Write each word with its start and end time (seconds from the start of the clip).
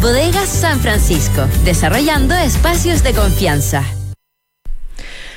Bodegas 0.00 0.48
San 0.48 0.80
Francisco, 0.80 1.46
desarrollando 1.64 2.34
espacios 2.34 3.04
de 3.04 3.12
confianza. 3.12 3.84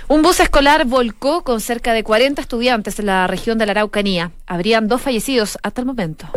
Un 0.07 0.23
bus 0.23 0.39
escolar 0.39 0.85
volcó 0.85 1.43
con 1.43 1.61
cerca 1.61 1.93
de 1.93 2.03
40 2.03 2.41
estudiantes 2.41 2.97
en 2.97 3.05
la 3.05 3.27
región 3.27 3.59
de 3.59 3.67
la 3.67 3.73
Araucanía. 3.73 4.31
Habrían 4.47 4.87
dos 4.87 5.03
fallecidos 5.03 5.59
hasta 5.61 5.81
el 5.81 5.85
momento. 5.85 6.27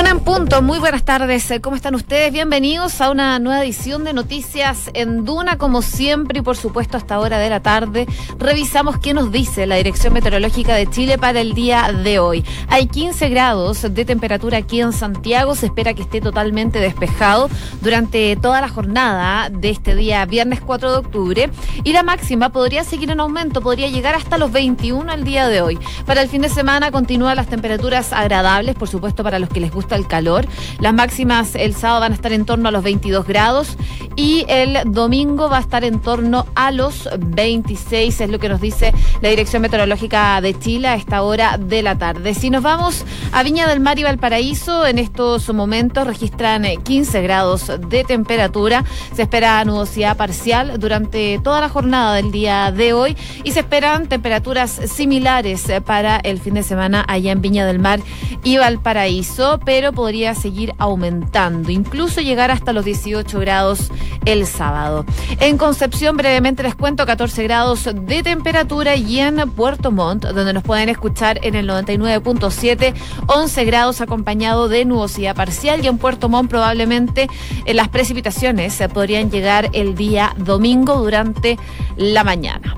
Una 0.00 0.12
en 0.12 0.20
punto, 0.20 0.62
muy 0.62 0.78
buenas 0.78 1.04
tardes. 1.04 1.52
¿Cómo 1.60 1.76
están 1.76 1.94
ustedes? 1.94 2.32
Bienvenidos 2.32 3.02
a 3.02 3.10
una 3.10 3.38
nueva 3.38 3.62
edición 3.62 4.02
de 4.02 4.14
Noticias 4.14 4.90
en 4.94 5.26
Duna, 5.26 5.58
como 5.58 5.82
siempre, 5.82 6.38
y 6.38 6.42
por 6.42 6.56
supuesto, 6.56 6.96
hasta 6.96 7.20
hora 7.20 7.38
de 7.38 7.50
la 7.50 7.60
tarde. 7.60 8.06
Revisamos 8.38 8.98
qué 8.98 9.12
nos 9.12 9.30
dice 9.30 9.66
la 9.66 9.76
Dirección 9.76 10.14
Meteorológica 10.14 10.74
de 10.74 10.88
Chile 10.88 11.18
para 11.18 11.42
el 11.42 11.52
día 11.52 11.92
de 11.92 12.18
hoy. 12.18 12.46
Hay 12.68 12.86
15 12.86 13.28
grados 13.28 13.82
de 13.82 14.04
temperatura 14.06 14.56
aquí 14.56 14.80
en 14.80 14.94
Santiago. 14.94 15.54
Se 15.54 15.66
espera 15.66 15.92
que 15.92 16.00
esté 16.00 16.22
totalmente 16.22 16.80
despejado 16.80 17.50
durante 17.82 18.36
toda 18.36 18.62
la 18.62 18.70
jornada 18.70 19.50
de 19.50 19.68
este 19.68 19.94
día, 19.94 20.24
viernes 20.24 20.62
4 20.62 20.92
de 20.92 20.98
octubre. 20.98 21.50
Y 21.84 21.92
la 21.92 22.02
máxima 22.02 22.48
podría 22.48 22.84
seguir 22.84 23.10
en 23.10 23.20
aumento, 23.20 23.60
podría 23.60 23.88
llegar 23.88 24.14
hasta 24.14 24.38
los 24.38 24.50
21 24.50 25.12
el 25.12 25.24
día 25.24 25.46
de 25.48 25.60
hoy. 25.60 25.78
Para 26.06 26.22
el 26.22 26.30
fin 26.30 26.40
de 26.40 26.48
semana 26.48 26.90
continúan 26.90 27.36
las 27.36 27.48
temperaturas 27.48 28.14
agradables, 28.14 28.74
por 28.76 28.88
supuesto, 28.88 29.22
para 29.22 29.38
los 29.38 29.50
que 29.50 29.60
les 29.60 29.70
gusta 29.70 29.89
gusta 29.90 29.96
el 29.96 30.06
calor. 30.06 30.46
Las 30.78 30.94
máximas 30.94 31.54
el 31.56 31.74
sábado 31.74 32.00
van 32.00 32.12
a 32.12 32.14
estar 32.14 32.32
en 32.32 32.44
torno 32.44 32.68
a 32.68 32.72
los 32.72 32.84
22 32.84 33.26
grados 33.26 33.76
y 34.14 34.44
el 34.48 34.78
domingo 34.86 35.48
va 35.48 35.58
a 35.58 35.60
estar 35.60 35.82
en 35.84 36.00
torno 36.00 36.46
a 36.54 36.70
los 36.70 37.08
26, 37.18 38.20
es 38.20 38.30
lo 38.30 38.38
que 38.38 38.48
nos 38.48 38.60
dice 38.60 38.92
la 39.20 39.30
Dirección 39.30 39.62
Meteorológica 39.62 40.40
de 40.40 40.58
Chile 40.58 40.88
a 40.88 40.94
esta 40.94 41.22
hora 41.22 41.58
de 41.58 41.82
la 41.82 41.96
tarde. 41.96 42.34
Si 42.34 42.50
nos 42.50 42.62
vamos 42.62 43.04
a 43.32 43.42
Viña 43.42 43.66
del 43.66 43.80
Mar 43.80 43.98
y 43.98 44.04
Valparaíso, 44.04 44.86
en 44.86 44.98
estos 44.98 45.52
momentos 45.52 46.06
registran 46.06 46.64
15 46.82 47.18
eh, 47.18 47.22
grados 47.22 47.72
de 47.88 48.04
temperatura. 48.04 48.84
Se 49.14 49.22
espera 49.22 49.64
nubosidad 49.64 50.16
parcial 50.16 50.78
durante 50.78 51.40
toda 51.42 51.60
la 51.60 51.68
jornada 51.68 52.14
del 52.14 52.30
día 52.30 52.70
de 52.72 52.92
hoy 52.92 53.16
y 53.42 53.52
se 53.52 53.60
esperan 53.60 54.08
temperaturas 54.08 54.70
similares 54.70 55.68
eh, 55.68 55.80
para 55.80 56.18
el 56.18 56.40
fin 56.40 56.54
de 56.54 56.62
semana 56.62 57.04
allá 57.08 57.32
en 57.32 57.40
Viña 57.40 57.66
del 57.66 57.78
Mar 57.78 58.00
y 58.44 58.58
Valparaíso 58.58 59.60
pero 59.64 59.79
podría 59.92 60.34
seguir 60.34 60.74
aumentando, 60.78 61.70
incluso 61.70 62.20
llegar 62.20 62.50
hasta 62.50 62.72
los 62.72 62.84
18 62.84 63.38
grados 63.40 63.90
el 64.24 64.46
sábado. 64.46 65.04
En 65.40 65.56
Concepción, 65.56 66.16
brevemente 66.16 66.62
les 66.62 66.74
cuento, 66.74 67.06
14 67.06 67.42
grados 67.42 67.88
de 67.92 68.22
temperatura 68.22 68.96
y 68.96 69.18
en 69.18 69.50
Puerto 69.50 69.90
Montt, 69.90 70.24
donde 70.24 70.52
nos 70.52 70.62
pueden 70.62 70.88
escuchar 70.88 71.40
en 71.42 71.54
el 71.54 71.68
99.7, 71.68 72.94
11 73.26 73.64
grados 73.64 74.00
acompañado 74.00 74.68
de 74.68 74.84
nubosidad 74.84 75.34
parcial 75.34 75.84
y 75.84 75.88
en 75.88 75.98
Puerto 75.98 76.28
Montt 76.28 76.50
probablemente 76.50 77.28
eh, 77.64 77.74
las 77.74 77.88
precipitaciones 77.88 78.74
se 78.74 78.88
podrían 78.88 79.30
llegar 79.30 79.70
el 79.72 79.94
día 79.94 80.34
domingo 80.36 80.96
durante 80.96 81.58
la 81.96 82.24
mañana. 82.24 82.76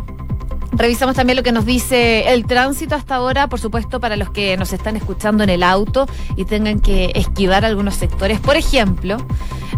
Revisamos 0.72 1.16
también 1.16 1.36
lo 1.36 1.42
que 1.42 1.52
nos 1.52 1.66
dice 1.66 2.32
el 2.32 2.46
tránsito 2.46 2.94
hasta 2.94 3.16
ahora, 3.16 3.46
por 3.48 3.60
supuesto, 3.60 4.00
para 4.00 4.16
los 4.16 4.30
que 4.30 4.56
nos 4.56 4.72
están 4.72 4.96
escuchando 4.96 5.44
en 5.44 5.50
el 5.50 5.62
auto 5.62 6.06
y 6.34 6.46
tengan 6.46 6.80
que 6.80 7.12
esquivar 7.14 7.64
algunos 7.66 7.94
sectores. 7.94 8.40
Por 8.40 8.56
ejemplo, 8.56 9.18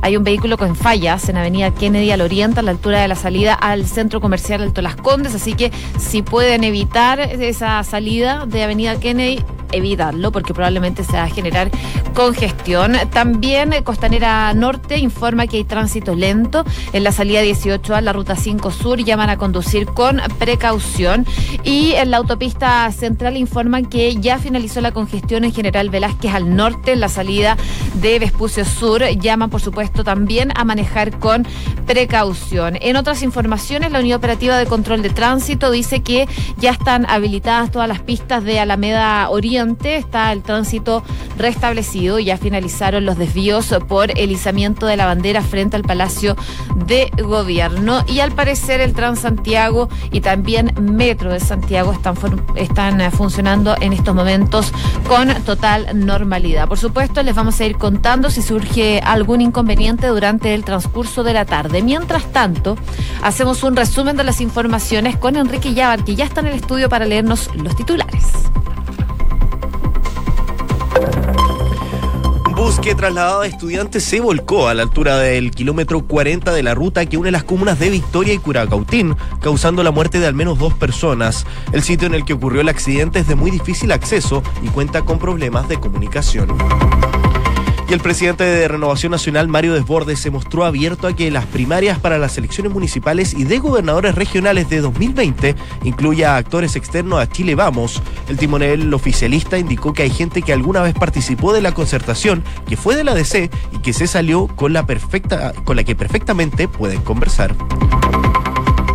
hay 0.03 0.17
un 0.17 0.23
vehículo 0.23 0.57
con 0.57 0.77
fallas 0.77 1.29
en 1.29 1.37
Avenida 1.37 1.75
Kennedy 1.75 2.13
al 2.13 2.21
oriente, 2.21 2.61
a 2.61 2.63
la 2.63 2.71
altura 2.71 3.01
de 3.01 3.09
la 3.09 3.17
salida 3.17 3.55
al 3.55 3.87
centro 3.87 4.21
comercial 4.21 4.63
Alto 4.63 4.83
Las 4.83 4.95
Condes, 4.95 5.35
así 5.35 5.55
que 5.55 5.73
si 5.99 6.23
pueden 6.23 6.63
evitar 6.63 7.19
esa 7.19 7.83
salida 7.83 8.47
de 8.47 8.63
Avenida 8.63 9.01
Kennedy, 9.01 9.43
evitarlo 9.75 10.33
porque 10.33 10.55
probablemente 10.55 11.05
se 11.05 11.13
va 11.13 11.25
a 11.25 11.29
generar 11.29 11.71
congestión. 12.15 12.97
También 13.13 13.73
eh, 13.73 13.83
Costanera 13.83 14.53
Norte 14.55 14.99
informa 14.99 15.47
que 15.47 15.59
hay 15.59 15.65
tránsito 15.65 16.15
lento 16.15 16.65
en 16.93 17.05
la 17.05 17.13
salida 17.13 17.41
18 17.41 17.95
a 17.95 18.01
la 18.01 18.13
ruta 18.13 18.37
5 18.37 18.71
Sur, 18.71 19.03
llaman 19.03 19.31
a 19.31 19.37
conducir 19.37 19.87
con 19.87 20.21
precaución 20.39 21.27
y 21.65 21.93
en 21.93 22.11
la 22.11 22.19
autopista 22.19 22.91
central 22.93 23.37
informan 23.37 23.87
que 23.87 24.17
ya 24.17 24.39
finalizó 24.39 24.81
la 24.81 24.93
congestión 24.93 25.45
en 25.45 25.53
General 25.53 25.91
Velázquez 25.91 26.33
al 26.33 26.55
norte 26.55 26.93
en 26.93 27.01
la 27.01 27.09
salida 27.09 27.57
de 27.95 28.19
Vespucio 28.19 28.65
Sur, 28.65 29.03
llaman 29.19 29.51
por 29.51 29.61
supuesto 29.61 30.05
también 30.05 30.53
a 30.55 30.65
manejar 30.65 31.19
con 31.19 31.47
precaución. 31.87 32.79
En 32.81 32.97
otras 32.97 33.23
informaciones, 33.23 33.91
la 33.91 34.01
Unidad 34.01 34.19
Operativa 34.19 34.57
de 34.57 34.67
Control 34.67 35.03
de 35.03 35.11
Tránsito 35.11 35.71
dice 35.71 36.03
que 36.03 36.29
ya 36.59 36.71
están 36.71 37.07
habilitadas 37.07 37.71
todas 37.71 37.89
las 37.89 38.01
pistas 38.01 38.45
de 38.45 38.61
Alameda 38.61 39.29
Oriente 39.31 39.64
está 39.73 40.33
el 40.33 40.43
tránsito 40.43 41.03
restablecido. 41.39 42.19
Ya 42.19 42.37
finalizaron 42.37 43.05
los 43.05 43.19
desvíos 43.19 43.75
por 43.89 44.17
el 44.19 44.31
izamiento 44.31 44.87
de 44.87 44.97
la 44.97 45.07
bandera 45.07 45.43
frente 45.43 45.77
al 45.77 45.83
Palacio 45.83 46.37
de 46.87 47.11
Gobierno. 47.23 48.05
Y 48.07 48.21
al 48.21 48.33
parecer 48.33 48.81
el 48.81 48.93
Transantiago 48.93 49.89
y 50.13 50.21
también 50.21 50.73
Metro 50.81 51.33
de 51.33 51.41
Santiago 51.41 51.93
están, 51.93 52.15
están 52.55 53.01
eh, 53.01 53.11
funcionando 53.11 53.75
en 53.81 53.93
estos 53.93 54.15
momentos 54.15 54.73
con 55.09 55.29
total 55.45 55.89
normalidad. 55.95 56.69
Por 56.69 56.79
supuesto, 56.79 57.23
les 57.23 57.35
vamos 57.35 57.61
a 57.61 57.65
ir 57.65 57.77
contando 57.77 58.31
si 58.31 58.43
surge 58.43 59.01
algún 59.01 59.41
inconveniente 59.41 60.07
durante 60.09 60.55
el 60.55 60.65
transcurso 60.65 61.25
de 61.25 61.33
la 61.33 61.45
tarde. 61.45 61.83
Mientras 61.83 62.31
tanto, 62.33 62.77
hacemos 63.23 63.63
un 63.63 63.77
resumen 63.77 64.17
de 64.17 64.25
las 64.25 64.41
informaciones 64.41 65.17
con 65.17 65.37
Enrique 65.37 65.75
Yabar, 65.75 66.05
que 66.05 66.15
ya 66.15 66.25
está 66.25 66.41
en 66.41 66.49
el 66.49 66.55
estudio 66.55 66.89
para 66.89 67.07
leernos 67.07 67.51
los 67.55 67.77
titulares. 67.77 68.25
Bus 72.55 72.79
que 72.79 72.95
trasladaba 72.95 73.47
estudiantes 73.47 74.05
se 74.05 74.21
volcó 74.21 74.69
a 74.69 74.75
la 74.75 74.83
altura 74.83 75.19
del 75.19 75.51
kilómetro 75.51 76.07
40 76.07 76.53
de 76.53 76.63
la 76.63 76.75
ruta 76.75 77.05
que 77.07 77.17
une 77.17 77.31
las 77.31 77.43
comunas 77.43 77.79
de 77.79 77.91
Victoria 77.91 78.33
y 78.33 78.39
Curacautín, 78.39 79.17
causando 79.41 79.83
la 79.83 79.91
muerte 79.91 80.21
de 80.21 80.27
al 80.27 80.35
menos 80.35 80.59
dos 80.59 80.73
personas. 80.75 81.47
El 81.73 81.83
sitio 81.83 82.07
en 82.07 82.15
el 82.15 82.25
que 82.25 82.35
ocurrió 82.35 82.61
el 82.61 82.69
accidente 82.69 83.19
es 83.19 83.27
de 83.27 83.35
muy 83.35 83.51
difícil 83.51 83.91
acceso 83.93 84.43
y 84.63 84.69
cuenta 84.69 85.03
con 85.03 85.19
problemas 85.19 85.69
de 85.69 85.81
comunicación. 85.81 86.49
Y 87.89 87.93
el 87.93 88.01
presidente 88.01 88.45
de 88.45 88.67
Renovación 88.67 89.13
Nacional, 89.13 89.47
Mario 89.49 89.75
Desbordes, 89.75 90.19
se 90.19 90.31
mostró 90.31 90.65
abierto 90.65 91.07
a 91.07 91.15
que 91.15 91.31
las 91.31 91.45
primarias 91.45 91.99
para 91.99 92.19
las 92.19 92.39
elecciones 92.39 92.73
municipales 92.73 93.35
y 93.35 93.45
de 93.45 93.59
gobernadores 93.59 94.15
regionales 94.15 94.71
de 94.71 94.81
2020 94.81 95.55
incluya 95.85 96.37
actores 96.37 96.77
externos 96.77 97.21
a 97.21 97.29
Chile 97.29 97.55
Vamos. 97.55 98.03
El 98.29 98.39
timonel 98.39 98.93
oficialista 98.95 99.59
indicó 99.59 99.93
que 99.93 100.03
hay 100.03 100.11
gente 100.11 100.41
que 100.41 100.53
alguna 100.53 100.81
vez 100.81 100.95
participó 100.95 101.53
de 101.53 101.61
la 101.61 101.73
concertación, 101.73 102.43
que 102.67 102.79
fue 102.79 102.97
de 102.97 103.05
la 103.05 103.15
DC 103.15 103.51
y 103.73 103.79
que 103.79 103.93
se 103.93 104.07
salió 104.07 104.47
con 104.47 104.73
la 104.73 104.87
perfecta, 104.87 105.53
con 105.65 105.77
la 105.77 105.85
que 105.85 105.95
perfectamente 105.95 106.69
pueden 106.69 107.03
conversar 107.03 107.55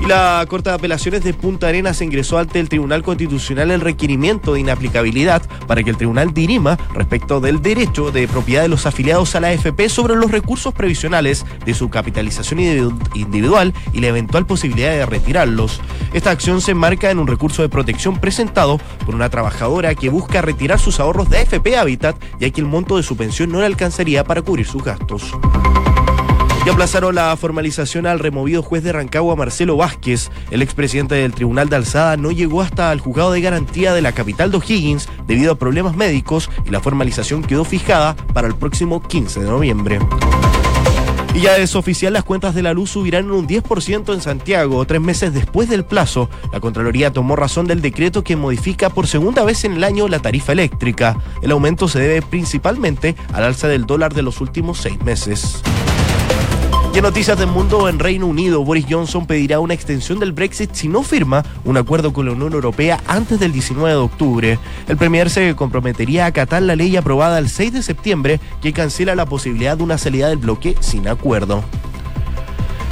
la 0.10 0.44
Corte 0.50 0.72
de 0.72 0.76
Apelaciones 0.76 1.24
de 1.24 1.36
Punta 1.36 1.68
Arenas 1.68 2.02
ingresó 2.02 2.40
ante 2.40 2.60
el 2.60 2.68
Tribunal 2.68 3.04
Constitucional 3.04 3.70
el 3.70 3.80
requerimiento 3.80 4.54
de 4.54 4.62
inaplicabilidad 4.62 5.44
para 5.68 5.84
que 5.84 5.92
el 5.92 5.98
tribunal 5.98 6.34
dirima 6.34 6.80
respecto 6.96 7.40
del 7.40 7.62
derecho 7.62 8.10
de 8.10 8.28
propiedad 8.28 8.64
de 8.64 8.70
los 8.70 8.88
afiliados 8.88 9.36
a 9.36 9.40
la 9.40 9.50
AFP 9.50 9.88
sobre 9.88 10.16
los 10.16 10.32
recursos 10.32 10.74
previsionales 10.74 11.46
de 11.64 11.76
su 11.76 11.92
capitalización 11.92 12.60
individual 13.14 13.72
y 13.94 14.00
la 14.00 14.08
eventual 14.08 14.48
posibilidad 14.48 14.90
de 14.90 15.06
retirarlos. 15.06 15.80
Esta 16.12 16.32
acción 16.32 16.60
se 16.60 16.72
enmarca 16.72 17.12
en 17.12 17.20
un 17.20 17.28
recurso 17.28 17.62
de 17.62 17.70
protección 17.70 18.20
presentado 18.20 18.80
por 19.06 19.14
una 19.14 19.30
trabajadora 19.30 19.94
que 19.94 20.10
busca 20.10 20.42
retirar 20.42 20.80
sus 20.80 21.00
ahorros 21.00 21.30
de 21.30 21.38
AFP 21.38 21.78
Habitat 21.78 22.16
ya 22.40 22.50
que 22.50 22.62
el 22.62 22.68
monto 22.68 22.98
de 22.98 23.04
su 23.04 23.16
pensión 23.16 23.52
no 23.52 23.60
le 23.60 23.68
alcanzaría 23.68 24.24
para 24.24 24.42
cubrir 24.42 24.66
sus 24.66 24.84
gastos. 24.84 25.36
Y 26.66 26.70
aplazaron 26.70 27.16
la 27.16 27.36
formalización 27.38 28.06
al 28.06 28.20
removido 28.20 28.62
juez 28.62 28.84
de 28.84 28.92
Rancagua, 28.92 29.36
Marcelo 29.36 29.78
Vázquez. 29.78 30.30
El 30.52 30.62
expresidente 30.62 31.16
del 31.16 31.34
Tribunal 31.34 31.70
de 31.70 31.78
Alzada 31.78 32.18
no 32.18 32.32
llegó 32.32 32.62
hasta 32.62 32.92
el 32.92 33.00
juzgado 33.00 33.32
de 33.32 33.42
garantía 33.42 33.94
de 33.94 34.02
la 34.02 34.12
capital 34.12 34.52
de 34.52 34.58
O'Higgins 34.58 35.08
debido 35.26 35.54
a 35.54 35.56
problemas 35.56 35.96
médicos 35.96 36.50
y 36.66 36.70
la 36.70 36.82
formalización 36.82 37.44
quedó 37.44 37.64
fijada 37.64 38.16
para 38.34 38.48
el 38.48 38.56
próximo 38.56 39.02
15 39.02 39.40
de 39.40 39.50
noviembre. 39.50 40.00
Y 41.34 41.42
ya 41.42 41.58
es 41.58 41.76
oficial, 41.76 42.14
las 42.14 42.24
cuentas 42.24 42.56
de 42.56 42.64
la 42.64 42.74
luz 42.74 42.90
subirán 42.90 43.30
un 43.30 43.48
10% 43.48 44.14
en 44.14 44.22
Santiago, 44.22 44.84
tres 44.86 45.00
meses 45.00 45.34
después 45.34 45.70
del 45.70 45.86
plazo. 45.86 46.30
La 46.52 46.60
Contraloría 46.60 47.14
tomó 47.14 47.36
razón 47.36 47.68
del 47.68 47.82
decreto 47.82 48.24
que 48.24 48.36
modifica 48.36 48.90
por 48.90 49.08
segunda 49.08 49.44
vez 49.44 49.64
en 49.64 49.74
el 49.74 49.84
año 49.84 50.08
la 50.08 50.20
tarifa 50.20 50.54
eléctrica. 50.54 51.18
El 51.42 51.52
aumento 51.52 51.88
se 51.88 52.00
debe 52.00 52.22
principalmente 52.24 53.16
al 53.32 53.44
alza 53.44 53.68
del 53.68 53.86
dólar 53.86 54.14
de 54.14 54.24
los 54.24 54.42
últimos 54.42 54.80
seis 54.80 55.02
meses. 55.04 55.62
En 57.00 57.04
noticias 57.04 57.40
del 57.40 57.48
mundo, 57.48 57.88
en 57.88 57.98
Reino 57.98 58.28
Unido, 58.28 58.66
Boris 58.66 58.86
Johnson 58.90 59.26
pedirá 59.26 59.62
una 59.62 59.74
extensión 59.74 60.20
del 60.20 60.34
Brexit 60.34 60.74
si 60.74 60.90
no 60.90 61.02
firma 61.02 61.46
un 61.64 61.78
acuerdo 61.78 62.12
con 62.12 62.26
la 62.26 62.34
Unión 62.34 62.52
Europea 62.52 63.00
antes 63.08 63.40
del 63.40 63.54
19 63.54 63.92
de 63.92 63.96
octubre. 63.96 64.60
El 64.86 64.98
Premier 64.98 65.30
se 65.30 65.56
comprometería 65.56 66.26
a 66.26 66.28
acatar 66.28 66.62
la 66.62 66.76
ley 66.76 66.98
aprobada 66.98 67.40
el 67.40 67.48
6 67.48 67.72
de 67.72 67.84
septiembre 67.84 68.42
que 68.62 68.74
cancela 68.74 69.16
la 69.16 69.26
posibilidad 69.26 69.78
de 69.78 69.84
una 69.84 69.98
salida 69.98 70.28
del 70.28 70.40
bloque 70.40 70.76
sin 70.82 71.08
acuerdo. 71.08 71.64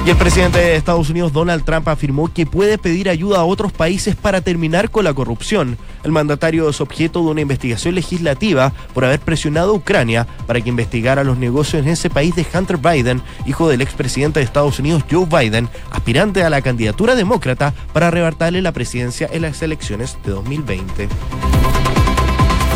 Y 0.08 0.10
el 0.10 0.16
presidente 0.16 0.58
de 0.58 0.74
Estados 0.74 1.10
Unidos, 1.10 1.34
Donald 1.34 1.64
Trump, 1.64 1.86
afirmó 1.86 2.32
que 2.32 2.46
puede 2.46 2.78
pedir 2.78 3.10
ayuda 3.10 3.40
a 3.40 3.44
otros 3.44 3.72
países 3.72 4.16
para 4.16 4.40
terminar 4.40 4.90
con 4.90 5.04
la 5.04 5.12
corrupción. 5.12 5.76
El 6.02 6.12
mandatario 6.12 6.66
es 6.70 6.80
objeto 6.80 7.22
de 7.22 7.26
una 7.26 7.42
investigación 7.42 7.94
legislativa 7.94 8.72
por 8.94 9.04
haber 9.04 9.20
presionado 9.20 9.72
a 9.72 9.74
Ucrania 9.74 10.26
para 10.46 10.62
que 10.62 10.70
investigara 10.70 11.24
los 11.24 11.36
negocios 11.36 11.82
en 11.82 11.90
ese 11.90 12.08
país 12.08 12.34
de 12.34 12.46
Hunter 12.54 12.78
Biden, 12.78 13.20
hijo 13.44 13.68
del 13.68 13.82
expresidente 13.82 14.40
de 14.40 14.46
Estados 14.46 14.78
Unidos, 14.78 15.04
Joe 15.10 15.26
Biden, 15.26 15.68
aspirante 15.90 16.42
a 16.42 16.48
la 16.48 16.62
candidatura 16.62 17.14
demócrata 17.14 17.74
para 17.92 18.08
arrebatarle 18.08 18.62
la 18.62 18.72
presidencia 18.72 19.28
en 19.30 19.42
las 19.42 19.60
elecciones 19.60 20.16
de 20.24 20.30
2020. 20.30 21.06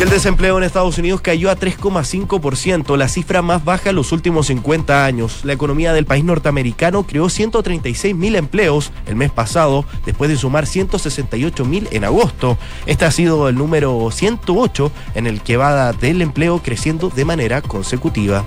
El 0.03 0.09
desempleo 0.09 0.57
en 0.57 0.65
Estados 0.65 0.97
Unidos 0.97 1.21
cayó 1.21 1.49
a 1.49 1.55
3,5%, 1.55 2.97
la 2.97 3.07
cifra 3.07 3.41
más 3.41 3.63
baja 3.63 3.91
en 3.91 3.95
los 3.95 4.11
últimos 4.11 4.47
50 4.47 5.05
años. 5.05 5.45
La 5.45 5.53
economía 5.53 5.93
del 5.93 6.05
país 6.05 6.25
norteamericano 6.25 7.03
creó 7.03 7.29
136 7.29 8.13
mil 8.13 8.35
empleos 8.35 8.91
el 9.05 9.15
mes 9.15 9.31
pasado, 9.31 9.85
después 10.05 10.29
de 10.29 10.35
sumar 10.35 10.67
168 10.67 11.63
mil 11.63 11.87
en 11.91 12.03
agosto. 12.03 12.57
Este 12.85 13.05
ha 13.05 13.11
sido 13.11 13.47
el 13.47 13.55
número 13.55 14.09
108 14.11 14.91
en 15.15 15.25
el 15.25 15.39
que 15.39 15.55
va 15.55 15.93
del 15.93 16.21
empleo 16.21 16.61
creciendo 16.61 17.09
de 17.09 17.23
manera 17.23 17.61
consecutiva. 17.61 18.43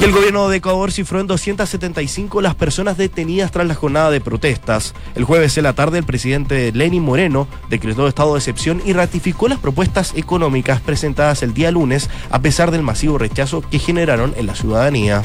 Y 0.00 0.04
el 0.04 0.12
gobierno 0.12 0.48
de 0.48 0.56
Ecuador 0.56 0.90
cifró 0.90 1.20
en 1.20 1.26
275 1.26 2.40
las 2.40 2.54
personas 2.54 2.96
detenidas 2.96 3.52
tras 3.52 3.66
la 3.66 3.74
jornada 3.74 4.10
de 4.10 4.20
protestas. 4.20 4.94
El 5.14 5.24
jueves 5.24 5.56
en 5.56 5.64
la 5.64 5.72
tarde, 5.72 5.98
el 5.98 6.04
presidente 6.04 6.72
Lenin 6.72 7.02
Moreno 7.02 7.46
decretó 7.70 8.08
estado 8.08 8.34
de 8.34 8.38
excepción 8.38 8.82
y 8.84 8.92
ratificó 8.92 9.48
las 9.48 9.60
propuestas 9.60 10.12
económicas 10.16 10.80
presentadas 10.80 11.42
el 11.42 11.54
día 11.54 11.70
lunes, 11.70 12.10
a 12.30 12.40
pesar 12.40 12.70
del 12.70 12.82
masivo 12.82 13.18
rechazo 13.18 13.62
que 13.62 13.78
generaron 13.78 14.34
en 14.36 14.46
la 14.46 14.54
ciudadanía. 14.54 15.22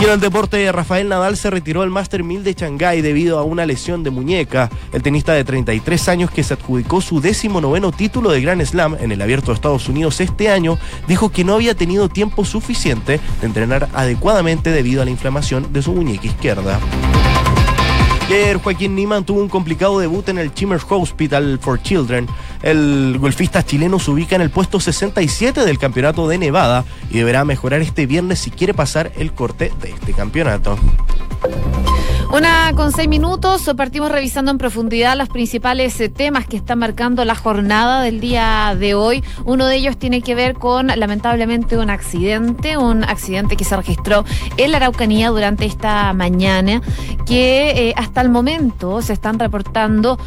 Y 0.00 0.04
en 0.04 0.10
el 0.10 0.20
deporte, 0.20 0.70
Rafael 0.70 1.08
Nadal 1.08 1.36
se 1.36 1.50
retiró 1.50 1.80
del 1.80 1.90
Master 1.90 2.22
1000 2.22 2.44
de 2.44 2.54
Shanghái 2.54 3.02
debido 3.02 3.36
a 3.36 3.42
una 3.42 3.66
lesión 3.66 4.04
de 4.04 4.10
muñeca. 4.10 4.70
El 4.92 5.02
tenista 5.02 5.32
de 5.32 5.42
33 5.42 6.08
años 6.08 6.30
que 6.30 6.44
se 6.44 6.54
adjudicó 6.54 7.00
su 7.00 7.20
décimo 7.20 7.60
noveno 7.60 7.90
título 7.90 8.30
de 8.30 8.40
Grand 8.40 8.64
Slam 8.64 8.96
en 9.00 9.10
el 9.10 9.20
Abierto 9.20 9.48
de 9.48 9.54
Estados 9.54 9.88
Unidos 9.88 10.20
este 10.20 10.50
año 10.50 10.78
dijo 11.08 11.30
que 11.30 11.42
no 11.42 11.54
había 11.54 11.74
tenido 11.74 12.08
tiempo 12.08 12.44
suficiente 12.44 13.18
de 13.40 13.46
entrenar 13.46 13.88
adecuadamente 13.92 14.70
debido 14.70 15.02
a 15.02 15.04
la 15.04 15.10
inflamación 15.10 15.72
de 15.72 15.82
su 15.82 15.92
muñeca 15.92 16.28
izquierda. 16.28 16.78
Ayer 18.28 18.58
Joaquín 18.58 18.94
Niman 18.94 19.24
tuvo 19.24 19.40
un 19.40 19.48
complicado 19.48 19.98
debut 19.98 20.28
en 20.28 20.36
el 20.36 20.52
Chimers 20.52 20.84
Hospital 20.86 21.58
for 21.58 21.80
Children. 21.80 22.28
El 22.62 23.18
golfista 23.18 23.64
chileno 23.64 23.98
se 23.98 24.10
ubica 24.10 24.36
en 24.36 24.42
el 24.42 24.50
puesto 24.50 24.80
67 24.80 25.64
del 25.64 25.78
campeonato 25.78 26.28
de 26.28 26.38
Nevada 26.38 26.84
y 27.10 27.18
deberá 27.18 27.44
mejorar 27.44 27.80
este 27.80 28.06
viernes 28.06 28.40
si 28.40 28.50
quiere 28.50 28.74
pasar 28.74 29.12
el 29.16 29.32
corte 29.32 29.72
de 29.80 29.90
este 29.90 30.12
campeonato. 30.12 30.78
Una 32.30 32.74
con 32.74 32.92
seis 32.92 33.08
minutos, 33.08 33.70
partimos 33.74 34.12
revisando 34.12 34.50
en 34.50 34.58
profundidad 34.58 35.16
los 35.16 35.30
principales 35.30 35.98
eh, 35.98 36.10
temas 36.10 36.46
que 36.46 36.58
están 36.58 36.78
marcando 36.78 37.24
la 37.24 37.34
jornada 37.34 38.02
del 38.02 38.20
día 38.20 38.76
de 38.78 38.94
hoy. 38.94 39.24
Uno 39.46 39.64
de 39.64 39.76
ellos 39.76 39.96
tiene 39.96 40.20
que 40.20 40.34
ver 40.34 40.52
con, 40.52 40.88
lamentablemente, 40.88 41.78
un 41.78 41.88
accidente, 41.88 42.76
un 42.76 43.02
accidente 43.02 43.56
que 43.56 43.64
se 43.64 43.74
registró 43.74 44.26
en 44.58 44.72
la 44.72 44.76
Araucanía 44.76 45.30
durante 45.30 45.64
esta 45.64 46.12
mañana, 46.12 46.82
que 47.24 47.70
eh, 47.70 47.94
hasta 47.96 48.20
el 48.20 48.28
momento 48.28 49.00
se 49.00 49.14
están 49.14 49.38
reportando 49.38 50.18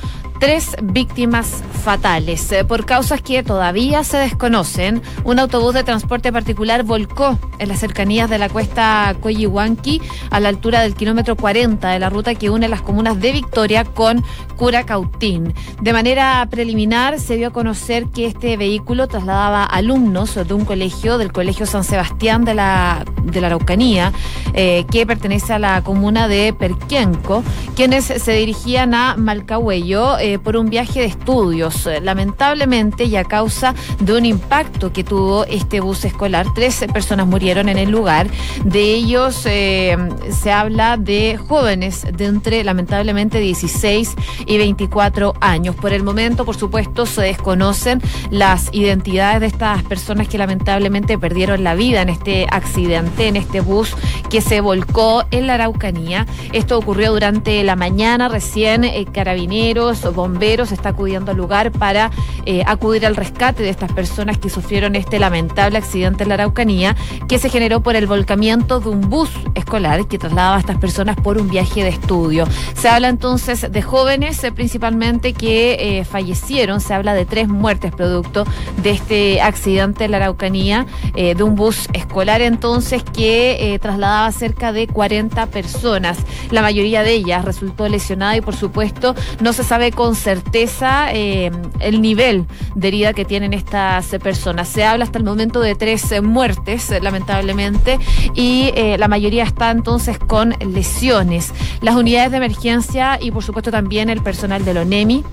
tres 0.41 0.75
víctimas 0.81 1.63
fatales. 1.83 2.51
Eh, 2.51 2.65
por 2.65 2.85
causas 2.85 3.21
que 3.21 3.43
todavía 3.43 4.03
se 4.03 4.17
desconocen, 4.17 5.03
un 5.23 5.38
autobús 5.38 5.75
de 5.75 5.83
transporte 5.83 6.33
particular 6.33 6.83
volcó 6.83 7.38
en 7.59 7.69
las 7.69 7.79
cercanías 7.79 8.27
de 8.27 8.39
la 8.39 8.49
cuesta 8.49 9.15
Coyihuanqui 9.21 10.01
a 10.31 10.39
la 10.39 10.49
altura 10.49 10.81
del 10.81 10.95
kilómetro 10.95 11.35
40 11.35 11.89
de 11.89 11.99
la 11.99 12.09
ruta 12.09 12.33
que 12.33 12.49
une 12.49 12.67
las 12.69 12.81
comunas 12.81 13.19
de 13.19 13.31
Victoria 13.33 13.83
con 13.83 14.23
Curacautín. 14.57 15.53
De 15.79 15.93
manera 15.93 16.47
preliminar 16.49 17.19
se 17.19 17.38
dio 17.38 17.49
a 17.49 17.51
conocer 17.51 18.07
que 18.07 18.25
este 18.25 18.57
vehículo 18.57 19.07
trasladaba 19.07 19.63
alumnos 19.63 20.35
de 20.35 20.53
un 20.55 20.65
colegio, 20.65 21.19
del 21.19 21.31
Colegio 21.31 21.67
San 21.67 21.83
Sebastián 21.83 22.45
de 22.45 22.55
la, 22.55 23.05
de 23.23 23.41
la 23.41 23.47
Araucanía, 23.47 24.11
eh, 24.53 24.85
que 24.91 25.05
pertenece 25.05 25.53
a 25.53 25.59
la 25.59 25.83
comuna 25.83 26.27
de 26.27 26.53
Perquienco, 26.53 27.43
quienes 27.75 28.05
se 28.05 28.31
dirigían 28.33 28.95
a 28.95 29.15
Malcahuello. 29.17 30.17
Eh, 30.17 30.30
por 30.39 30.57
un 30.57 30.69
viaje 30.69 31.01
de 31.01 31.05
estudios. 31.05 31.87
Lamentablemente, 32.01 33.05
y 33.05 33.15
a 33.15 33.23
causa 33.23 33.73
de 33.99 34.13
un 34.13 34.25
impacto 34.25 34.93
que 34.93 35.03
tuvo 35.03 35.45
este 35.45 35.79
bus 35.79 36.05
escolar, 36.05 36.47
tres 36.53 36.85
personas 36.93 37.27
murieron 37.27 37.69
en 37.69 37.77
el 37.77 37.89
lugar. 37.89 38.27
De 38.63 38.81
ellos 38.81 39.43
eh, 39.45 39.97
se 40.29 40.51
habla 40.51 40.97
de 40.97 41.37
jóvenes 41.37 42.05
de 42.11 42.25
entre, 42.25 42.63
lamentablemente, 42.63 43.39
16 43.39 44.15
y 44.45 44.57
24 44.57 45.33
años. 45.41 45.75
Por 45.75 45.93
el 45.93 46.03
momento, 46.03 46.45
por 46.45 46.55
supuesto, 46.55 47.05
se 47.05 47.21
desconocen 47.21 48.01
las 48.29 48.69
identidades 48.73 49.41
de 49.41 49.47
estas 49.47 49.83
personas 49.83 50.27
que 50.27 50.37
lamentablemente 50.37 51.17
perdieron 51.17 51.63
la 51.63 51.75
vida 51.75 52.01
en 52.01 52.09
este 52.09 52.47
accidente, 52.49 53.27
en 53.27 53.35
este 53.35 53.61
bus 53.61 53.95
que 54.29 54.41
se 54.41 54.61
volcó 54.61 55.23
en 55.31 55.47
la 55.47 55.55
Araucanía. 55.55 56.25
Esto 56.53 56.77
ocurrió 56.77 57.11
durante 57.11 57.63
la 57.63 57.75
mañana, 57.75 58.29
recién 58.29 58.83
eh, 58.83 59.05
carabineros, 59.11 60.01
bomberos 60.21 60.71
está 60.71 60.89
acudiendo 60.89 61.31
al 61.31 61.38
lugar 61.38 61.71
para 61.71 62.12
eh, 62.45 62.63
acudir 62.68 63.07
al 63.07 63.15
rescate 63.15 63.63
de 63.63 63.69
estas 63.69 63.91
personas 63.91 64.38
que 64.38 64.50
sufrieron 64.51 64.95
este 64.95 65.18
lamentable 65.18 65.79
accidente 65.79 66.23
en 66.23 66.29
la 66.29 66.35
Araucanía, 66.35 66.95
que 67.27 67.39
se 67.39 67.50
generó 67.50 67.81
por 67.81 67.95
el 67.95 68.06
volcamiento 68.06 68.79
de 68.79 68.89
un 68.89 69.01
bus 69.09 69.31
escolar 69.56 70.07
que 70.07 70.19
trasladaba 70.19 70.57
a 70.57 70.59
estas 70.59 70.77
personas 70.77 71.15
por 71.15 71.39
un 71.39 71.50
viaje 71.50 71.83
de 71.83 71.89
estudio. 71.89 72.47
Se 72.75 72.88
habla 72.88 73.09
entonces 73.09 73.71
de 73.71 73.81
jóvenes 73.81 74.44
eh, 74.44 74.51
principalmente 74.51 75.33
que 75.33 76.00
eh, 76.00 76.06
fallecieron, 76.06 76.81
se 76.81 76.94
habla 76.94 77.15
de 77.15 77.25
tres 77.25 77.47
muertes 77.47 77.91
producto 77.91 78.45
de 78.83 78.91
este 78.91 79.41
accidente 79.41 80.06
en 80.06 80.12
la 80.12 80.17
Araucanía, 80.17 80.85
de 81.15 81.44
un 81.44 81.56
bus 81.56 81.88
escolar 81.94 82.41
entonces 82.41 83.03
que 83.03 83.77
trasladaba 83.81 84.31
cerca 84.31 84.71
de 84.71 84.88
40 84.88 85.47
personas. 85.47 86.17
La 86.51 86.62
mayoría 86.62 87.03
de 87.03 87.13
ellas 87.13 87.44
resultó 87.44 87.88
lesionada 87.88 88.38
y 88.38 88.41
por 88.41 88.56
supuesto 88.56 89.15
no 89.39 89.53
se 89.53 89.63
sabe 89.63 89.91
con 90.01 90.15
certeza 90.15 91.13
eh, 91.13 91.51
el 91.80 92.01
nivel 92.01 92.48
de 92.74 92.88
herida 92.88 93.13
que 93.13 93.24
tienen 93.24 93.53
estas 93.53 94.07
personas. 94.24 94.68
Se 94.68 94.83
habla 94.83 95.06
hasta 95.06 95.19
el 95.19 95.24
momento 95.24 95.59
de 95.59 95.75
tres 95.75 96.12
eh, 96.12 96.21
muertes, 96.21 96.89
eh, 96.89 97.00
lamentablemente, 97.01 98.00
y 98.33 98.71
la 98.98 99.07
mayoría 99.07 99.44
está 99.44 99.69
entonces 99.69 100.18
con 100.18 100.56
lesiones. 100.59 101.53
Las 101.81 101.95
unidades 101.95 102.31
de 102.31 102.38
emergencia 102.38 103.19
y 103.21 103.30
por 103.30 103.44
supuesto 103.44 103.69
también 103.69 104.09
el 104.09 104.24
personal 104.24 104.65
del 104.65 104.77
ONEMI 104.77 105.24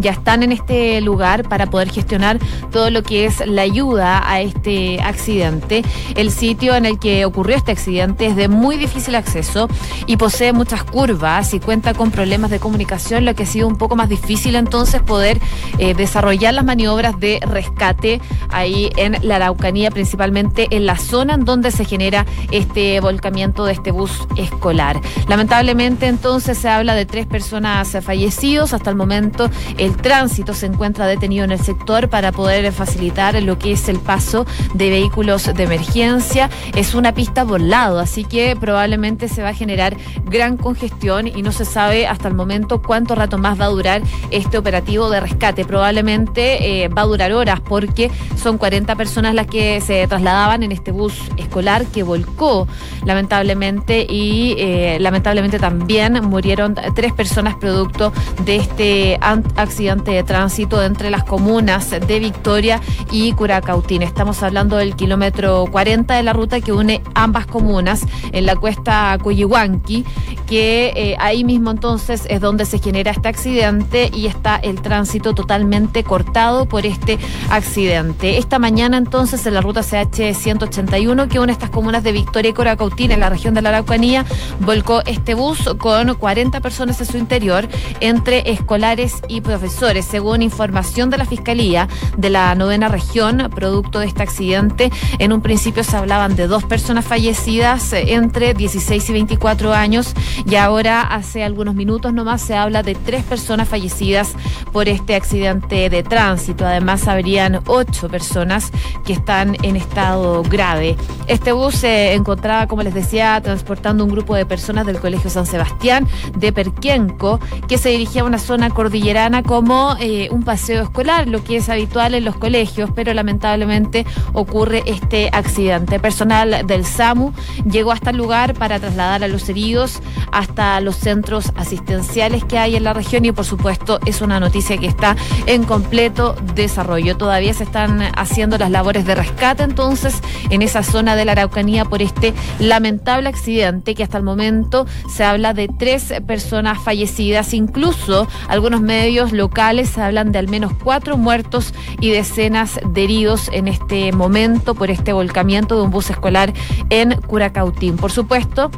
ya 0.00 0.12
están 0.12 0.42
en 0.42 0.52
este 0.52 1.00
lugar 1.00 1.48
para 1.48 1.66
poder 1.66 1.90
gestionar 1.90 2.38
todo 2.70 2.90
lo 2.90 3.02
que 3.02 3.26
es 3.26 3.46
la 3.46 3.62
ayuda 3.62 4.28
a 4.30 4.40
este 4.40 5.00
accidente. 5.00 5.82
El 6.14 6.30
sitio 6.30 6.74
en 6.74 6.86
el 6.86 6.98
que 6.98 7.24
ocurrió 7.24 7.56
este 7.56 7.72
accidente 7.72 8.26
es 8.26 8.36
de 8.36 8.48
muy 8.48 8.76
difícil 8.76 9.14
acceso 9.14 9.68
y 10.06 10.16
posee 10.16 10.52
muchas 10.52 10.84
curvas 10.84 11.54
y 11.54 11.60
cuenta 11.60 11.94
con 11.94 12.10
problemas 12.10 12.50
de 12.50 12.58
comunicación, 12.58 13.24
lo 13.24 13.34
que 13.34 13.44
ha 13.44 13.46
sido 13.46 13.68
un 13.68 13.76
poco 13.76 13.96
más 13.96 14.08
difícil 14.08 14.56
entonces 14.56 15.02
poder 15.02 15.40
eh, 15.78 15.94
desarrollar 15.94 16.54
las 16.54 16.64
maniobras 16.64 17.18
de 17.18 17.40
rescate 17.42 18.20
ahí 18.50 18.90
en 18.96 19.16
la 19.22 19.36
Araucanía, 19.36 19.90
principalmente 19.90 20.68
en 20.70 20.86
la 20.86 20.96
zona 20.96 21.34
en 21.34 21.44
donde 21.44 21.70
se 21.70 21.84
genera 21.84 22.26
este 22.50 23.00
volcamiento 23.00 23.64
de 23.64 23.72
este 23.72 23.90
bus 23.90 24.26
escolar. 24.36 25.00
Lamentablemente 25.28 26.06
entonces 26.06 26.58
se 26.58 26.68
habla 26.68 26.94
de 26.94 27.06
tres 27.06 27.26
personas 27.26 27.96
fallecidos 28.02 28.72
hasta 28.72 28.90
el 28.90 28.96
momento 28.96 29.50
el 29.86 29.96
tránsito 29.96 30.52
se 30.52 30.66
encuentra 30.66 31.06
detenido 31.06 31.44
en 31.44 31.52
el 31.52 31.60
sector 31.60 32.08
para 32.08 32.32
poder 32.32 32.72
facilitar 32.72 33.40
lo 33.40 33.56
que 33.56 33.70
es 33.70 33.88
el 33.88 34.00
paso 34.00 34.44
de 34.74 34.90
vehículos 34.90 35.44
de 35.44 35.62
emergencia. 35.62 36.50
Es 36.74 36.96
una 36.96 37.14
pista 37.14 37.44
por 37.44 37.60
lado, 37.60 38.00
así 38.00 38.24
que 38.24 38.56
probablemente 38.58 39.28
se 39.28 39.42
va 39.42 39.50
a 39.50 39.54
generar 39.54 39.96
gran 40.24 40.56
congestión 40.56 41.28
y 41.28 41.42
no 41.42 41.52
se 41.52 41.64
sabe 41.64 42.08
hasta 42.08 42.26
el 42.26 42.34
momento 42.34 42.82
cuánto 42.82 43.14
rato 43.14 43.38
más 43.38 43.60
va 43.60 43.66
a 43.66 43.68
durar 43.68 44.02
este 44.32 44.58
operativo 44.58 45.08
de 45.08 45.20
rescate. 45.20 45.64
Probablemente 45.64 46.82
eh, 46.82 46.88
va 46.88 47.02
a 47.02 47.06
durar 47.06 47.32
horas 47.32 47.60
porque 47.60 48.10
son 48.36 48.58
40 48.58 48.96
personas 48.96 49.34
las 49.34 49.46
que 49.46 49.80
se 49.80 50.04
trasladaban 50.08 50.64
en 50.64 50.72
este 50.72 50.90
bus 50.90 51.14
escolar 51.36 51.86
que 51.86 52.02
volcó 52.02 52.66
lamentablemente 53.04 54.04
y 54.08 54.56
eh, 54.58 54.98
lamentablemente 54.98 55.60
también 55.60 56.14
murieron 56.24 56.74
tres 56.96 57.12
personas 57.12 57.54
producto 57.54 58.12
de 58.44 58.56
este 58.56 59.18
accidente 59.20 59.75
accidente 59.76 60.12
de 60.12 60.22
tránsito 60.22 60.82
entre 60.82 61.10
las 61.10 61.22
comunas 61.22 61.90
de 61.90 62.18
Victoria 62.18 62.80
y 63.10 63.34
Curacautín. 63.34 64.00
Estamos 64.00 64.42
hablando 64.42 64.78
del 64.78 64.96
kilómetro 64.96 65.66
40 65.70 66.14
de 66.14 66.22
la 66.22 66.32
ruta 66.32 66.62
que 66.62 66.72
une 66.72 67.02
ambas 67.14 67.44
comunas 67.44 68.00
en 68.32 68.46
la 68.46 68.56
cuesta 68.56 69.18
Cuyihuanqui, 69.22 70.06
que 70.46 70.94
eh, 70.96 71.16
ahí 71.18 71.44
mismo 71.44 71.70
entonces 71.70 72.22
es 72.30 72.40
donde 72.40 72.64
se 72.64 72.78
genera 72.78 73.10
este 73.10 73.28
accidente 73.28 74.10
y 74.14 74.28
está 74.28 74.56
el 74.56 74.80
tránsito 74.80 75.34
totalmente 75.34 76.04
cortado 76.04 76.64
por 76.64 76.86
este 76.86 77.18
accidente. 77.50 78.38
Esta 78.38 78.58
mañana 78.58 78.96
entonces 78.96 79.44
en 79.44 79.52
la 79.52 79.60
ruta 79.60 79.82
CH 79.82 80.32
181 80.32 81.28
que 81.28 81.38
une 81.38 81.52
estas 81.52 81.68
comunas 81.68 82.02
de 82.02 82.12
Victoria 82.12 82.52
y 82.52 82.54
Curacautín 82.54 83.10
en 83.10 83.20
la 83.20 83.28
región 83.28 83.52
de 83.52 83.60
la 83.60 83.68
Araucanía 83.68 84.24
volcó 84.60 85.02
este 85.04 85.34
bus 85.34 85.68
con 85.76 86.14
40 86.14 86.60
personas 86.60 86.98
en 87.02 87.06
su 87.06 87.18
interior 87.18 87.68
entre 88.00 88.50
escolares 88.50 89.16
y 89.28 89.42
profesores. 89.58 90.04
Según 90.04 90.42
información 90.42 91.08
de 91.08 91.16
la 91.16 91.24
Fiscalía 91.24 91.88
de 92.18 92.28
la 92.28 92.54
novena 92.54 92.88
región, 92.88 93.50
producto 93.54 94.00
de 94.00 94.06
este 94.06 94.22
accidente, 94.22 94.90
en 95.18 95.32
un 95.32 95.40
principio 95.40 95.82
se 95.82 95.96
hablaban 95.96 96.36
de 96.36 96.46
dos 96.46 96.64
personas 96.64 97.06
fallecidas 97.06 97.94
entre 97.94 98.52
16 98.52 99.08
y 99.08 99.12
24 99.14 99.72
años 99.72 100.12
y 100.44 100.56
ahora 100.56 101.00
hace 101.00 101.42
algunos 101.42 101.74
minutos 101.74 102.12
nomás 102.12 102.42
se 102.42 102.54
habla 102.54 102.82
de 102.82 102.94
tres 102.94 103.24
personas 103.24 103.66
fallecidas 103.66 104.34
por 104.72 104.90
este 104.90 105.14
accidente 105.14 105.88
de 105.88 106.02
tránsito. 106.02 106.66
Además, 106.66 107.08
habrían 107.08 107.60
ocho 107.66 108.10
personas 108.10 108.70
que 109.06 109.14
están 109.14 109.56
en 109.62 109.76
estado 109.76 110.42
grave. 110.42 110.96
Este 111.28 111.52
bus 111.52 111.76
se 111.76 112.12
encontraba, 112.12 112.66
como 112.66 112.82
les 112.82 112.92
decía, 112.92 113.40
transportando 113.42 114.04
un 114.04 114.10
grupo 114.10 114.34
de 114.34 114.44
personas 114.44 114.84
del 114.84 115.00
Colegio 115.00 115.30
San 115.30 115.46
Sebastián 115.46 116.06
de 116.36 116.52
Perquienco 116.52 117.40
que 117.68 117.78
se 117.78 117.88
dirigía 117.88 118.20
a 118.20 118.26
una 118.26 118.38
zona 118.38 118.68
cordillerana 118.68 119.42
como 119.46 119.96
eh, 120.00 120.28
un 120.30 120.42
paseo 120.42 120.82
escolar, 120.82 121.28
lo 121.28 121.42
que 121.42 121.56
es 121.56 121.68
habitual 121.68 122.14
en 122.14 122.24
los 122.24 122.36
colegios, 122.36 122.90
pero 122.94 123.14
lamentablemente 123.14 124.04
ocurre 124.32 124.82
este 124.86 125.30
accidente. 125.32 126.00
Personal 126.00 126.66
del 126.66 126.84
SAMU 126.84 127.32
llegó 127.70 127.92
hasta 127.92 128.10
el 128.10 128.16
lugar 128.16 128.54
para 128.54 128.78
trasladar 128.80 129.22
a 129.22 129.28
los 129.28 129.48
heridos 129.48 130.00
hasta 130.32 130.80
los 130.80 130.96
centros 130.96 131.52
asistenciales 131.56 132.44
que 132.44 132.58
hay 132.58 132.76
en 132.76 132.84
la 132.84 132.92
región 132.92 133.24
y 133.24 133.32
por 133.32 133.44
supuesto 133.44 134.00
es 134.04 134.20
una 134.20 134.40
noticia 134.40 134.76
que 134.78 134.86
está 134.86 135.16
en 135.46 135.64
completo 135.64 136.34
desarrollo. 136.54 137.16
Todavía 137.16 137.54
se 137.54 137.64
están 137.64 138.02
haciendo 138.16 138.58
las 138.58 138.70
labores 138.70 139.06
de 139.06 139.14
rescate 139.14 139.62
entonces 139.62 140.20
en 140.50 140.62
esa 140.62 140.82
zona 140.82 141.14
de 141.14 141.24
la 141.24 141.32
Araucanía 141.32 141.84
por 141.84 142.02
este 142.02 142.34
lamentable 142.58 143.28
accidente 143.28 143.94
que 143.94 144.02
hasta 144.02 144.18
el 144.18 144.24
momento 144.24 144.86
se 145.08 145.24
habla 145.24 145.54
de 145.54 145.68
tres 145.68 146.12
personas 146.26 146.78
fallecidas, 146.82 147.54
incluso 147.54 148.26
algunos 148.48 148.80
medios 148.80 149.32
locales 149.36 149.96
hablan 149.98 150.32
de 150.32 150.38
al 150.38 150.48
menos 150.48 150.72
cuatro 150.82 151.16
muertos 151.16 151.74
y 152.00 152.10
decenas 152.10 152.80
de 152.84 153.04
heridos 153.04 153.48
en 153.52 153.68
este 153.68 154.12
momento 154.12 154.74
por 154.74 154.90
este 154.90 155.12
volcamiento 155.12 155.76
de 155.76 155.82
un 155.82 155.90
bus 155.90 156.10
escolar 156.10 156.52
en 156.90 157.20
Curacautín. 157.20 157.96
Por 157.96 158.12
supuesto, 158.12 158.70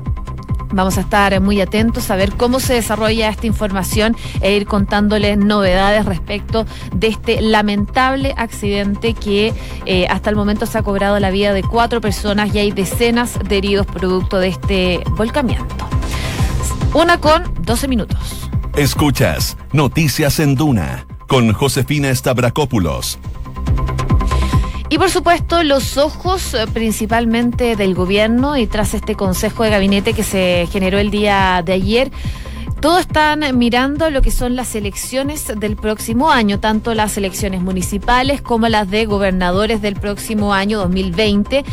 Vamos 0.70 0.98
a 0.98 1.00
estar 1.00 1.40
muy 1.40 1.60
atentos 1.60 2.10
a 2.10 2.16
ver 2.16 2.32
cómo 2.34 2.60
se 2.60 2.74
desarrolla 2.74 3.30
esta 3.30 3.46
información 3.46 4.16
e 4.40 4.54
ir 4.54 4.66
contándoles 4.66 5.38
novedades 5.38 6.04
respecto 6.04 6.66
de 6.92 7.06
este 7.08 7.40
lamentable 7.40 8.34
accidente 8.36 9.14
que 9.14 9.54
eh, 9.86 10.06
hasta 10.10 10.28
el 10.30 10.36
momento 10.36 10.66
se 10.66 10.76
ha 10.76 10.82
cobrado 10.82 11.18
la 11.20 11.30
vida 11.30 11.54
de 11.54 11.62
cuatro 11.62 12.00
personas 12.00 12.54
y 12.54 12.58
hay 12.58 12.70
decenas 12.70 13.38
de 13.48 13.56
heridos 13.56 13.86
producto 13.86 14.38
de 14.38 14.48
este 14.48 15.02
volcamiento. 15.16 15.88
Una 16.92 17.18
con 17.18 17.44
12 17.62 17.88
minutos. 17.88 18.47
Escuchas 18.78 19.56
Noticias 19.72 20.38
en 20.38 20.54
Duna 20.54 21.04
con 21.26 21.52
Josefina 21.52 22.14
Stavrakopoulos. 22.14 23.18
Y 24.88 24.98
por 24.98 25.10
supuesto, 25.10 25.64
los 25.64 25.96
ojos 25.96 26.54
eh, 26.54 26.64
principalmente 26.72 27.74
del 27.74 27.96
gobierno 27.96 28.56
y 28.56 28.68
tras 28.68 28.94
este 28.94 29.16
consejo 29.16 29.64
de 29.64 29.70
gabinete 29.70 30.12
que 30.12 30.22
se 30.22 30.68
generó 30.70 30.98
el 30.98 31.10
día 31.10 31.60
de 31.64 31.72
ayer 31.72 32.12
todos 32.80 33.00
están 33.00 33.58
mirando 33.58 34.10
lo 34.10 34.22
que 34.22 34.30
son 34.30 34.54
las 34.54 34.74
elecciones 34.74 35.52
del 35.56 35.76
próximo 35.76 36.30
año, 36.30 36.60
tanto 36.60 36.94
las 36.94 37.16
elecciones 37.16 37.60
municipales 37.60 38.40
como 38.40 38.68
las 38.68 38.88
de 38.88 39.06
gobernadores 39.06 39.82
del 39.82 39.96
próximo 39.96 40.54
año 40.54 40.78
2020, 40.78 41.64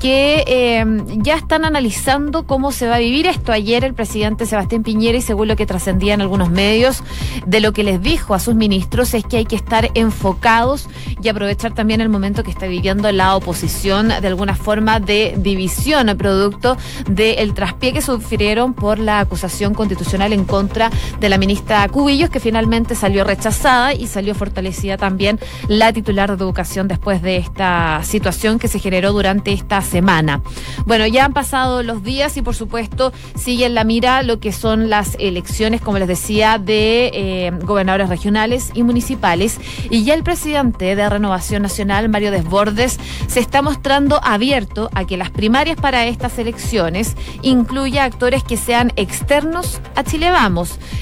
que 0.00 0.44
eh, 0.46 0.84
ya 1.16 1.36
están 1.36 1.64
analizando 1.64 2.46
cómo 2.46 2.72
se 2.72 2.86
va 2.88 2.96
a 2.96 2.98
vivir 2.98 3.26
esto. 3.26 3.52
Ayer 3.52 3.84
el 3.84 3.94
presidente 3.94 4.44
Sebastián 4.44 4.82
Piñera, 4.82 5.16
y 5.16 5.22
según 5.22 5.48
lo 5.48 5.56
que 5.56 5.66
trascendía 5.66 6.14
en 6.14 6.20
algunos 6.20 6.50
medios, 6.50 7.02
de 7.46 7.60
lo 7.60 7.72
que 7.72 7.82
les 7.82 8.02
dijo 8.02 8.34
a 8.34 8.38
sus 8.38 8.54
ministros 8.54 9.14
es 9.14 9.24
que 9.24 9.38
hay 9.38 9.46
que 9.46 9.56
estar 9.56 9.90
enfocados 9.94 10.88
y 11.22 11.28
aprovechar 11.28 11.74
también 11.74 12.00
el 12.00 12.08
momento 12.08 12.42
que 12.42 12.50
está 12.50 12.66
viviendo 12.66 13.10
la 13.12 13.34
oposición 13.34 14.08
de 14.08 14.26
alguna 14.26 14.54
forma 14.54 15.00
de 15.00 15.34
división, 15.38 16.14
producto 16.18 16.76
del 17.08 17.54
traspié 17.54 17.92
que 17.92 18.02
sufrieron 18.02 18.74
por 18.74 18.98
la 18.98 19.20
acusación 19.20 19.74
constitucional 19.74 20.32
en 20.32 20.44
contra 20.50 20.90
de 21.20 21.28
la 21.28 21.38
ministra 21.38 21.88
Cubillos, 21.88 22.28
que 22.28 22.40
finalmente 22.40 22.94
salió 22.94 23.24
rechazada 23.24 23.94
y 23.94 24.06
salió 24.08 24.34
fortalecida 24.34 24.96
también 24.96 25.38
la 25.68 25.92
titular 25.92 26.36
de 26.36 26.44
educación 26.44 26.88
después 26.88 27.22
de 27.22 27.36
esta 27.36 28.00
situación 28.02 28.58
que 28.58 28.68
se 28.68 28.78
generó 28.78 29.12
durante 29.12 29.52
esta 29.52 29.80
semana. 29.80 30.42
Bueno, 30.86 31.06
ya 31.06 31.24
han 31.24 31.32
pasado 31.32 31.82
los 31.82 32.02
días 32.02 32.36
y 32.36 32.42
por 32.42 32.54
supuesto 32.54 33.12
sigue 33.36 33.66
en 33.66 33.74
la 33.74 33.84
mira 33.84 34.22
lo 34.22 34.40
que 34.40 34.52
son 34.52 34.90
las 34.90 35.16
elecciones, 35.18 35.80
como 35.80 35.98
les 35.98 36.08
decía, 36.08 36.58
de 36.58 37.10
eh, 37.14 37.52
gobernadores 37.62 38.08
regionales 38.08 38.70
y 38.74 38.82
municipales. 38.82 39.60
Y 39.88 40.04
ya 40.04 40.14
el 40.14 40.24
presidente 40.24 40.96
de 40.96 41.08
Renovación 41.08 41.62
Nacional, 41.62 42.08
Mario 42.08 42.30
Desbordes, 42.30 42.98
se 43.28 43.40
está 43.40 43.62
mostrando 43.62 44.20
abierto 44.22 44.90
a 44.94 45.04
que 45.04 45.16
las 45.16 45.30
primarias 45.30 45.76
para 45.76 46.06
estas 46.06 46.38
elecciones 46.38 47.16
incluya 47.42 48.04
actores 48.04 48.42
que 48.42 48.56
sean 48.56 48.92
externos 48.96 49.80
a 49.94 50.04
Chile 50.04 50.30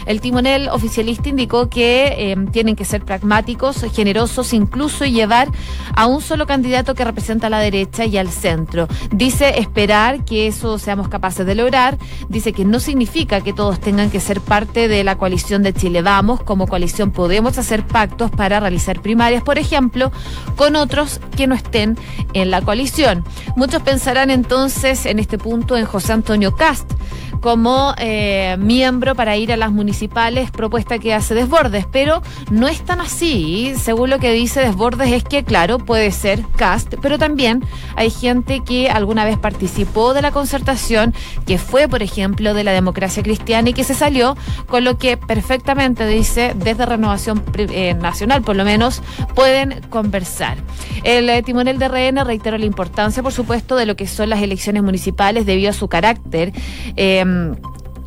el 0.07 0.21
timonel 0.21 0.69
oficialista 0.69 1.29
indicó 1.29 1.69
que 1.69 2.33
em, 2.33 2.49
tienen 2.49 2.75
que 2.75 2.85
ser 2.85 3.05
pragmáticos, 3.05 3.85
generosos, 3.95 4.53
incluso 4.53 5.05
llevar 5.05 5.49
a 5.95 6.07
un 6.07 6.21
solo 6.21 6.47
candidato 6.47 6.97
que 6.97 7.05
representa 7.05 7.47
a 7.47 7.51
la 7.51 7.61
derecha 7.61 8.05
y 8.05 8.19
al 8.19 8.31
centro. 8.31 8.89
Dice 9.13 9.61
esperar 9.61 10.25
que 10.25 10.49
eso 10.49 10.79
seamos 10.79 11.09
capaces 11.09 11.47
de 11.47 11.55
lograr. 11.55 11.99
Dice 12.29 12.53
que 12.53 12.65
no 12.65 12.81
significa 12.81 13.41
que 13.41 13.53
todos 13.53 13.79
tengan 13.79 14.11
que 14.11 14.19
ser 14.19 14.41
parte 14.41 14.89
de 14.89 15.05
la 15.05 15.17
coalición 15.17 15.63
de 15.63 15.73
Chile 15.73 16.03
Vamos. 16.03 16.43
Como 16.43 16.67
coalición 16.67 17.13
podemos 17.13 17.59
hacer 17.59 17.87
pactos 17.87 18.33
para 18.33 18.59
realizar 18.59 19.01
primarias, 19.01 19.45
por 19.45 19.59
ejemplo, 19.59 20.11
con 20.57 20.75
otros 20.75 21.21
que 21.37 21.47
no 21.47 21.55
estén 21.55 21.97
en 22.33 22.51
la 22.51 22.61
coalición. 22.61 23.25
Muchos 23.55 23.83
pensarán 23.83 24.31
entonces 24.31 25.07
en 25.07 25.21
este 25.21 25.39
punto 25.39 25.77
en 25.77 25.85
José 25.85 26.13
Antonio 26.13 26.57
Cast 26.57 26.91
como 27.41 27.95
eh, 27.99 28.57
miembro 28.59 29.15
ir 29.37 29.53
a 29.53 29.57
las 29.57 29.73
municipales, 29.73 30.51
propuesta 30.51 30.99
que 30.99 31.15
hace 31.15 31.35
Desbordes, 31.35 31.87
pero 31.91 32.23
no 32.51 32.69
es 32.69 32.81
tan 32.85 33.01
así. 33.01 33.75
Según 33.81 34.11
lo 34.11 34.19
que 34.19 34.33
dice 34.33 34.61
Desbordes 34.61 35.13
es 35.13 35.25
que, 35.25 35.45
claro, 35.45 35.79
puede 35.79 36.11
ser 36.13 36.43
cast, 36.57 36.95
pero 37.03 37.19
también 37.19 37.65
hay 37.97 38.11
gente 38.11 38.61
que 38.61 38.91
alguna 38.91 39.25
vez 39.25 39.39
participó 39.39 40.15
de 40.15 40.23
la 40.23 40.31
concertación, 40.31 41.15
que 41.47 41.59
fue, 41.59 41.89
por 41.89 42.03
ejemplo, 42.03 42.55
de 42.55 42.65
la 42.65 42.73
democracia 42.73 43.23
cristiana 43.23 43.71
y 43.71 43.73
que 43.73 43.85
se 43.85 43.95
salió, 43.95 44.37
con 44.67 44.85
lo 44.85 44.99
que 44.99 45.17
perfectamente 45.17 46.07
dice 46.07 46.55
desde 46.57 46.87
Renovación 46.87 47.43
eh, 47.57 47.95
Nacional, 47.95 48.43
por 48.43 48.57
lo 48.57 48.65
menos, 48.65 49.03
pueden 49.35 49.81
conversar. 49.91 50.59
El 51.05 51.29
eh, 51.31 51.43
timonel 51.43 51.79
de 51.79 51.89
RN 51.89 52.25
reiteró 52.25 52.59
la 52.59 52.67
importancia, 52.67 53.23
por 53.23 53.33
supuesto, 53.33 53.77
de 53.77 53.87
lo 53.87 53.97
que 53.97 54.07
son 54.07 54.31
las 54.31 54.43
elecciones 54.43 54.83
municipales 54.83 55.47
debido 55.47 55.71
a 55.71 55.73
su 55.73 55.89
carácter. 55.89 56.53
Em, 56.97 57.57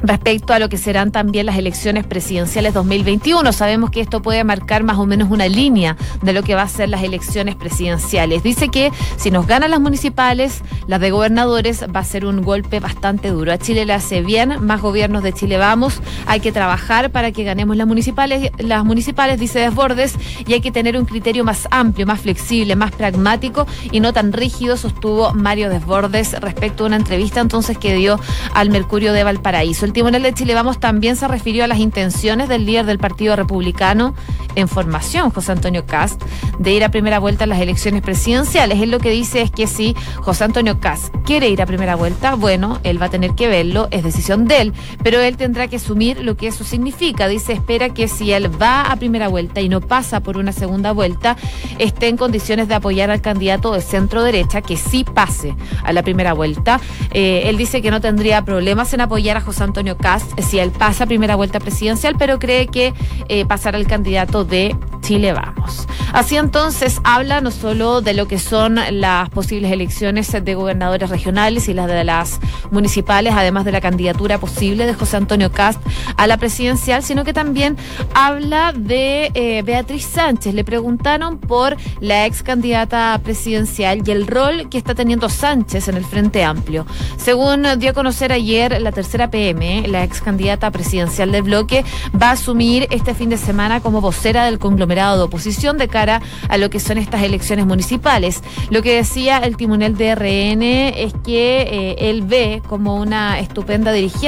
respecto 0.03 0.53
a 0.53 0.59
lo 0.59 0.69
que 0.69 0.77
serán 0.77 1.11
también 1.11 1.45
las 1.45 1.57
elecciones 1.57 2.05
presidenciales 2.05 2.73
2021. 2.73 3.51
Sabemos 3.53 3.89
que 3.91 4.01
esto 4.01 4.21
puede 4.21 4.43
marcar 4.43 4.83
más 4.83 4.97
o 4.97 5.05
menos 5.05 5.29
una 5.29 5.47
línea 5.47 5.97
de 6.21 6.33
lo 6.33 6.43
que 6.43 6.55
va 6.55 6.63
a 6.63 6.67
ser 6.67 6.89
las 6.89 7.03
elecciones 7.03 7.55
presidenciales. 7.55 8.43
Dice 8.43 8.69
que 8.69 8.91
si 9.17 9.31
nos 9.31 9.47
ganan 9.47 9.71
las 9.71 9.79
municipales, 9.79 10.61
las 10.87 10.99
de 10.99 11.11
gobernadores, 11.11 11.85
va 11.93 11.99
a 11.99 12.03
ser 12.03 12.25
un 12.25 12.41
golpe 12.41 12.79
bastante 12.79 13.29
duro. 13.29 13.51
A 13.53 13.57
Chile 13.57 13.85
le 13.85 13.93
hace 13.93 14.21
bien, 14.21 14.65
más 14.65 14.81
gobiernos 14.81 15.23
de 15.23 15.33
Chile 15.33 15.57
vamos, 15.57 16.01
hay 16.25 16.39
que 16.39 16.51
trabajar 16.51 17.11
para 17.11 17.31
que 17.31 17.43
ganemos 17.43 17.77
las 17.77 17.87
municipales, 17.87 18.51
las 18.57 18.83
municipales, 18.83 19.39
dice 19.39 19.59
Desbordes, 19.59 20.15
y 20.47 20.53
hay 20.53 20.61
que 20.61 20.71
tener 20.71 20.97
un 20.97 21.05
criterio 21.05 21.43
más 21.43 21.67
amplio, 21.71 22.05
más 22.05 22.21
flexible, 22.21 22.75
más 22.75 22.91
pragmático 22.91 23.67
y 23.91 23.99
no 23.99 24.13
tan 24.13 24.33
rígido, 24.33 24.77
sostuvo 24.77 25.33
Mario 25.33 25.69
Desbordes 25.69 26.33
respecto 26.39 26.83
a 26.83 26.87
una 26.87 26.95
entrevista 26.95 27.39
entonces 27.39 27.77
que 27.77 27.93
dio 27.93 28.19
al 28.53 28.69
Mercurio 28.69 29.13
de 29.13 29.23
Valparaíso 29.23 29.85
El 29.91 29.95
timonel 29.95 30.23
de 30.23 30.33
Chile 30.33 30.53
Vamos 30.53 30.79
también 30.79 31.17
se 31.17 31.27
refirió 31.27 31.65
a 31.65 31.67
las 31.67 31.79
intenciones 31.79 32.47
del 32.47 32.65
líder 32.65 32.85
del 32.85 32.97
Partido 32.97 33.35
Republicano 33.35 34.15
en 34.55 34.69
formación, 34.69 35.31
José 35.31 35.51
Antonio 35.51 35.85
Cast, 35.85 36.21
de 36.59 36.73
ir 36.73 36.83
a 36.83 36.89
primera 36.89 37.19
vuelta 37.19 37.43
en 37.43 37.49
las 37.49 37.59
elecciones 37.59 38.01
presidenciales. 38.01 38.79
Él 38.81 38.91
lo 38.91 38.99
que 38.99 39.11
dice 39.11 39.41
es 39.41 39.51
que 39.51 39.67
si 39.67 39.93
José 40.15 40.45
Antonio 40.45 40.79
Cast 40.79 41.13
quiere 41.25 41.49
ir 41.49 41.61
a 41.61 41.65
primera 41.65 41.95
vuelta, 41.95 42.35
bueno, 42.35 42.79
él 42.83 43.01
va 43.01 43.07
a 43.07 43.09
tener 43.09 43.35
que 43.35 43.47
verlo, 43.47 43.89
es 43.91 44.03
decisión 44.03 44.47
de 44.47 44.61
él, 44.61 44.73
pero 45.03 45.19
él 45.19 45.35
tendrá 45.35 45.67
que 45.67 45.75
asumir 45.75 46.23
lo 46.23 46.37
que 46.37 46.47
eso 46.47 46.63
significa. 46.63 47.27
Dice, 47.27 47.53
espera 47.53 47.89
que 47.89 48.07
si 48.07 48.31
él 48.31 48.49
va 48.61 48.83
a 48.83 48.95
primera 48.95 49.27
vuelta 49.27 49.59
y 49.59 49.67
no 49.67 49.81
pasa 49.81 50.21
por 50.21 50.37
una 50.37 50.53
segunda 50.53 50.93
vuelta, 50.93 51.35
esté 51.79 52.07
en 52.07 52.15
condiciones 52.15 52.67
de 52.67 52.75
apoyar 52.75 53.09
al 53.09 53.21
candidato 53.21 53.73
de 53.73 53.81
centro 53.81 54.23
derecha 54.23 54.61
que 54.61 54.77
sí 54.77 55.03
pase 55.03 55.55
a 55.83 55.91
la 55.93 56.03
primera 56.03 56.33
vuelta. 56.33 56.79
Eh, 57.11 57.43
él 57.45 57.57
dice 57.57 57.81
que 57.81 57.91
no 57.91 57.99
tendría 57.99 58.43
problemas 58.43 58.93
en 58.93 59.01
apoyar 59.01 59.37
a 59.37 59.41
José 59.41 59.63
Antonio 59.63 59.80
Cast 59.97 60.39
si 60.41 60.59
él 60.59 60.71
pasa 60.71 61.05
primera 61.05 61.35
vuelta 61.35 61.59
presidencial, 61.59 62.15
pero 62.17 62.39
cree 62.39 62.67
que 62.67 62.93
eh, 63.27 63.45
pasará 63.45 63.77
el 63.77 63.87
candidato 63.87 64.45
de 64.45 64.75
Chile 65.01 65.33
Vamos. 65.33 65.87
Así 66.13 66.37
entonces 66.37 66.99
habla 67.03 67.41
no 67.41 67.51
solo 67.51 68.01
de 68.01 68.13
lo 68.13 68.27
que 68.27 68.37
son 68.37 68.79
las 68.91 69.29
posibles 69.29 69.71
elecciones 69.71 70.31
de 70.31 70.55
gobernadores 70.55 71.09
regionales 71.09 71.67
y 71.69 71.73
las 71.73 71.87
de 71.87 72.03
las 72.03 72.39
municipales, 72.69 73.33
además 73.35 73.65
de 73.65 73.71
la 73.71 73.81
candidatura 73.81 74.37
posible 74.37 74.85
de 74.85 74.93
José 74.93 75.17
Antonio 75.17 75.51
Cast 75.51 75.81
a 76.17 76.27
la 76.27 76.37
presidencial, 76.37 77.01
sino 77.01 77.23
que 77.23 77.33
también 77.33 77.77
habla 78.13 78.73
de 78.73 79.31
eh, 79.33 79.63
Beatriz 79.63 80.05
Sánchez. 80.05 80.53
Le 80.53 80.63
preguntaron 80.63 81.39
por 81.39 81.77
la 81.99 82.25
ex 82.25 82.43
candidata 82.43 83.19
presidencial 83.23 84.03
y 84.05 84.11
el 84.11 84.27
rol 84.27 84.69
que 84.69 84.77
está 84.77 84.95
teniendo 84.95 85.29
Sánchez 85.29 85.87
en 85.87 85.95
el 85.95 86.05
Frente 86.05 86.43
Amplio. 86.43 86.85
Según 87.17 87.65
dio 87.79 87.91
a 87.91 87.93
conocer 87.93 88.31
ayer 88.31 88.81
la 88.81 88.91
tercera 88.91 89.31
PM, 89.31 89.87
la 89.87 90.03
ex 90.03 90.21
candidata 90.21 90.69
presidencial 90.71 91.31
del 91.31 91.43
bloque 91.43 91.83
va 92.21 92.29
a 92.29 92.31
asumir 92.31 92.87
este 92.91 93.13
fin 93.13 93.29
de 93.29 93.37
semana 93.37 93.81
como 93.81 94.01
vocera 94.01 94.45
del 94.45 94.59
conglomerado 94.59 94.90
de 94.91 95.21
oposición 95.21 95.77
de 95.77 95.87
cara 95.87 96.21
a 96.49 96.57
lo 96.57 96.69
que 96.69 96.79
son 96.79 96.97
estas 96.97 97.23
elecciones 97.23 97.65
municipales. 97.65 98.43
Lo 98.69 98.81
que 98.81 98.95
decía 98.95 99.37
el 99.37 99.57
timonel 99.57 99.95
de 99.95 100.15
RN 100.15 100.63
es 100.63 101.13
que 101.23 101.61
eh, 101.61 101.95
él 102.09 102.23
ve 102.23 102.61
como 102.67 102.95
una 102.95 103.39
estupenda 103.39 103.91
dirigente 103.91 104.21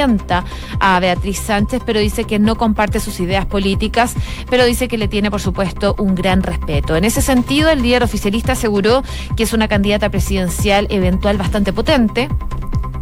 a 0.80 1.00
Beatriz 1.00 1.38
Sánchez, 1.38 1.82
pero 1.84 2.00
dice 2.00 2.24
que 2.24 2.38
no 2.38 2.56
comparte 2.56 3.00
sus 3.00 3.20
ideas 3.20 3.46
políticas, 3.46 4.14
pero 4.50 4.64
dice 4.64 4.88
que 4.88 4.98
le 4.98 5.08
tiene, 5.08 5.30
por 5.30 5.40
supuesto, 5.40 5.94
un 5.98 6.14
gran 6.14 6.42
respeto. 6.42 6.96
En 6.96 7.04
ese 7.04 7.22
sentido, 7.22 7.70
el 7.70 7.82
líder 7.82 8.02
oficialista 8.02 8.52
aseguró 8.52 9.02
que 9.36 9.42
es 9.42 9.52
una 9.52 9.68
candidata 9.68 10.08
presidencial 10.10 10.86
eventual 10.90 11.36
bastante 11.36 11.72
potente 11.72 12.28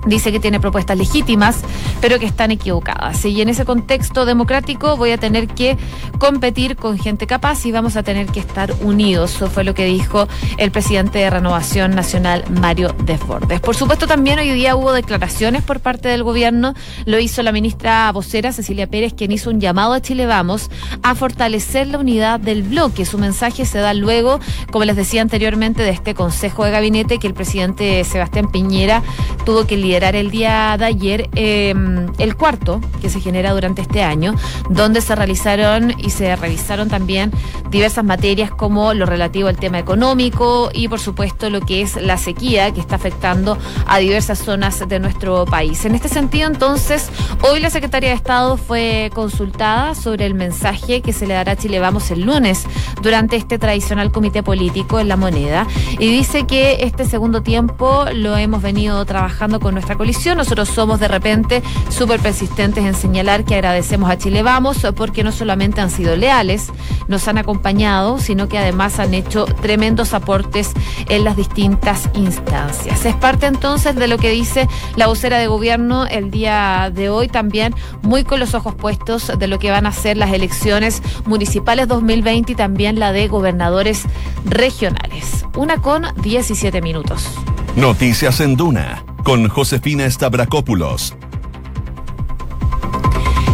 dice 0.06 0.32
que 0.32 0.40
tiene 0.40 0.60
propuestas 0.60 0.96
legítimas, 0.96 1.60
pero 2.00 2.18
que 2.18 2.26
están 2.26 2.50
equivocadas. 2.50 3.24
Y 3.24 3.40
en 3.40 3.48
ese 3.48 3.64
contexto 3.64 4.24
democrático 4.24 4.96
voy 4.96 5.12
a 5.12 5.18
tener 5.18 5.48
que 5.48 5.76
competir 6.18 6.76
con 6.76 6.98
gente 6.98 7.26
capaz 7.26 7.64
y 7.66 7.72
vamos 7.72 7.96
a 7.96 8.02
tener 8.02 8.26
que 8.26 8.40
estar 8.40 8.72
unidos. 8.80 9.36
Eso 9.36 9.48
fue 9.48 9.64
lo 9.64 9.74
que 9.74 9.84
dijo 9.84 10.28
el 10.58 10.70
presidente 10.70 11.20
de 11.20 11.30
Renovación 11.30 11.94
Nacional, 11.94 12.44
Mario 12.50 12.94
Desbordes. 13.04 13.60
Por 13.60 13.76
supuesto, 13.76 14.06
también 14.06 14.38
hoy 14.38 14.50
día 14.50 14.76
hubo 14.76 14.92
declaraciones 14.92 15.62
por 15.62 15.80
parte 15.80 16.08
del 16.08 16.22
gobierno. 16.22 16.74
Lo 17.04 17.18
hizo 17.18 17.42
la 17.42 17.52
ministra 17.52 18.10
vocera, 18.12 18.52
Cecilia 18.52 18.86
Pérez, 18.88 19.14
quien 19.14 19.32
hizo 19.32 19.50
un 19.50 19.60
llamado 19.60 19.92
a 19.92 20.00
Chile 20.00 20.26
Vamos 20.26 20.70
a 21.02 21.14
fortalecer 21.14 21.86
la 21.86 21.98
unidad 21.98 22.40
del 22.40 22.62
bloque. 22.62 23.04
Su 23.04 23.18
mensaje 23.18 23.64
se 23.64 23.78
da 23.78 23.94
luego, 23.94 24.40
como 24.70 24.84
les 24.84 24.96
decía 24.96 25.22
anteriormente, 25.22 25.82
de 25.82 25.90
este 25.90 26.14
Consejo 26.14 26.64
de 26.64 26.70
Gabinete 26.70 27.18
que 27.18 27.26
el 27.26 27.34
presidente 27.34 28.02
Sebastián 28.04 28.50
Piñera 28.50 29.02
tuvo 29.44 29.66
que 29.66 29.76
liderar 29.76 29.91
el 29.92 30.30
día 30.30 30.76
de 30.78 30.84
ayer 30.86 31.28
em, 31.34 32.06
el 32.18 32.34
cuarto 32.34 32.80
que 33.00 33.10
se 33.10 33.20
genera 33.20 33.52
durante 33.52 33.82
este 33.82 34.02
año, 34.02 34.34
donde 34.70 35.00
se 35.00 35.14
realizaron 35.14 35.94
y 35.98 36.10
se 36.10 36.34
revisaron 36.34 36.88
también 36.88 37.30
diversas 37.70 38.04
materias 38.04 38.50
como 38.50 38.94
lo 38.94 39.06
relativo 39.06 39.48
al 39.48 39.56
tema 39.56 39.78
económico 39.78 40.70
y 40.72 40.88
por 40.88 40.98
supuesto 40.98 41.50
lo 41.50 41.60
que 41.60 41.82
es 41.82 41.96
la 41.96 42.16
sequía 42.16 42.72
que 42.72 42.80
está 42.80 42.96
afectando 42.96 43.58
a 43.86 43.98
diversas 43.98 44.38
zonas 44.38 44.86
de 44.88 44.98
nuestro 44.98 45.44
país. 45.44 45.84
En 45.84 45.94
este 45.94 46.08
sentido, 46.08 46.48
entonces, 46.48 47.10
hoy 47.42 47.60
la 47.60 47.70
Secretaría 47.70 48.10
de 48.10 48.16
Estado 48.16 48.56
fue 48.56 49.10
consultada 49.14 49.94
sobre 49.94 50.24
el 50.26 50.34
mensaje 50.34 51.02
que 51.02 51.12
se 51.12 51.26
le 51.26 51.34
dará 51.34 51.52
a 51.52 51.56
Chile 51.56 51.80
Vamos 51.80 52.10
el 52.10 52.22
lunes 52.22 52.64
durante 53.02 53.36
este 53.36 53.58
tradicional 53.58 54.10
comité 54.10 54.42
político 54.42 55.00
en 55.00 55.08
la 55.08 55.16
moneda 55.16 55.66
y 55.98 56.10
dice 56.10 56.46
que 56.46 56.78
este 56.80 57.04
segundo 57.04 57.42
tiempo 57.42 58.06
lo 58.14 58.36
hemos 58.36 58.62
venido 58.62 59.04
trabajando 59.04 59.60
con 59.60 59.74
nuestra 59.82 59.98
colisión. 59.98 60.38
Nosotros 60.38 60.68
somos 60.68 61.00
de 61.00 61.08
repente 61.08 61.60
súper 61.88 62.20
persistentes 62.20 62.84
en 62.84 62.94
señalar 62.94 63.44
que 63.44 63.56
agradecemos 63.56 64.08
a 64.10 64.16
Chile 64.16 64.42
Vamos 64.44 64.86
porque 64.94 65.24
no 65.24 65.32
solamente 65.32 65.80
han 65.80 65.90
sido 65.90 66.14
leales, 66.14 66.68
nos 67.08 67.26
han 67.26 67.36
acompañado, 67.36 68.18
sino 68.18 68.48
que 68.48 68.58
además 68.58 69.00
han 69.00 69.12
hecho 69.12 69.44
tremendos 69.44 70.14
aportes 70.14 70.70
en 71.08 71.24
las 71.24 71.36
distintas 71.36 72.08
instancias. 72.14 73.04
Es 73.04 73.16
parte 73.16 73.46
entonces 73.46 73.96
de 73.96 74.06
lo 74.06 74.18
que 74.18 74.30
dice 74.30 74.68
la 74.94 75.08
vocera 75.08 75.38
de 75.38 75.48
gobierno 75.48 76.06
el 76.06 76.30
día 76.30 76.92
de 76.94 77.10
hoy, 77.10 77.26
también 77.26 77.74
muy 78.02 78.22
con 78.22 78.38
los 78.38 78.54
ojos 78.54 78.76
puestos 78.76 79.32
de 79.36 79.46
lo 79.48 79.58
que 79.58 79.72
van 79.72 79.86
a 79.86 79.92
ser 79.92 80.16
las 80.16 80.32
elecciones 80.32 81.02
municipales 81.24 81.88
2020 81.88 82.52
y 82.52 82.54
también 82.54 83.00
la 83.00 83.10
de 83.10 83.26
gobernadores 83.26 84.04
regionales. 84.44 85.44
Una 85.56 85.78
con 85.78 86.06
17 86.22 86.80
minutos. 86.82 87.26
Noticias 87.74 88.40
en 88.40 88.54
Duna 88.54 89.01
con 89.22 89.48
Josefina 89.48 90.10
Stavrakopoulos 90.10 91.14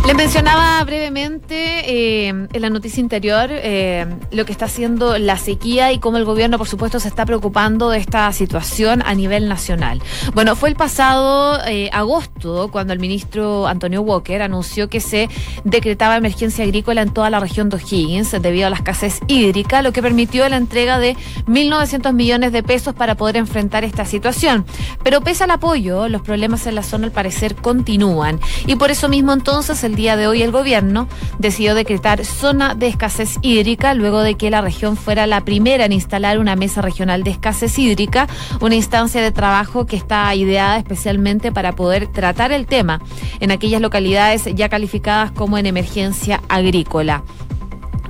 le 0.09 0.15
mencionaba 0.15 0.83
brevemente 0.85 1.83
eh, 1.85 2.29
en 2.29 2.63
la 2.63 2.71
noticia 2.71 2.99
interior 2.99 3.51
eh, 3.51 4.07
lo 4.31 4.47
que 4.47 4.53
está 4.53 4.65
haciendo 4.65 5.19
la 5.19 5.37
sequía 5.37 5.93
y 5.93 5.99
cómo 5.99 6.17
el 6.17 6.25
gobierno, 6.25 6.57
por 6.57 6.67
supuesto, 6.67 6.99
se 6.99 7.09
está 7.09 7.27
preocupando 7.27 7.91
de 7.91 7.99
esta 7.99 8.33
situación 8.33 9.03
a 9.05 9.15
nivel 9.15 9.51
nacional. 9.51 10.01
Bueno, 10.33 10.57
fue 10.57 10.71
el 10.71 10.77
pasado 10.77 11.63
eh, 11.67 11.91
agosto 11.93 12.71
cuando 12.73 12.95
el 12.95 13.01
ministro 13.01 13.67
Antonio 13.67 14.01
Walker 14.01 14.41
anunció 14.41 14.89
que 14.89 15.01
se 15.01 15.29
decretaba 15.65 16.17
emergencia 16.17 16.65
agrícola 16.65 17.03
en 17.03 17.13
toda 17.13 17.29
la 17.29 17.39
región 17.39 17.69
de 17.69 17.77
O'Higgins 17.77 18.35
debido 18.41 18.69
a 18.69 18.71
la 18.71 18.77
escasez 18.77 19.21
hídrica, 19.27 19.83
lo 19.83 19.93
que 19.93 20.01
permitió 20.01 20.49
la 20.49 20.57
entrega 20.57 20.99
de 20.99 21.19
1.900 21.47 22.15
millones 22.15 22.53
de 22.53 22.63
pesos 22.63 22.95
para 22.95 23.15
poder 23.15 23.37
enfrentar 23.37 23.85
esta 23.85 24.07
situación. 24.07 24.65
Pero 25.03 25.21
pese 25.21 25.45
al 25.45 25.51
apoyo, 25.51 26.09
los 26.09 26.23
problemas 26.23 26.67
en 26.67 26.77
la 26.77 26.83
zona 26.83 27.05
al 27.05 27.13
parecer 27.13 27.57
continúan. 27.57 28.41
Y 28.67 28.77
por 28.77 28.91
eso 28.91 29.11
mismo 29.11 29.35
entonces 29.35 29.85
el 29.85 29.98
día 29.99 30.17
de 30.17 30.29
hoy 30.29 30.43
el 30.43 30.53
gobierno 30.53 31.09
decidió 31.39 31.75
decretar 31.75 32.25
zona 32.25 32.77
de 32.77 32.87
escasez 32.87 33.37
hídrica 33.43 33.95
luego 33.95 34.23
de 34.23 34.37
que 34.37 34.49
la 34.49 34.61
región 34.61 34.97
fuera 34.97 35.27
la 35.27 35.45
primera 35.45 35.85
en 35.85 35.93
instalar 35.93 36.39
una 36.39 36.55
mesa 36.55 36.81
regional 36.81 37.25
de 37.25 37.33
escasez 37.33 37.77
hídrica, 37.79 38.29
una 38.61 38.77
instancia 38.77 39.21
de 39.21 39.33
trabajo 39.33 39.87
que 39.87 39.97
está 39.97 40.33
ideada 40.37 40.79
especialmente 40.79 41.51
para 41.51 41.75
poder 41.75 42.07
tratar 42.07 42.53
el 42.53 42.67
tema 42.67 43.01
en 43.41 43.51
aquellas 43.51 43.81
localidades 43.81 44.45
ya 44.55 44.69
calificadas 44.69 45.33
como 45.33 45.59
en 45.59 45.67
emergencia 45.67 46.41
agrícola. 46.49 47.25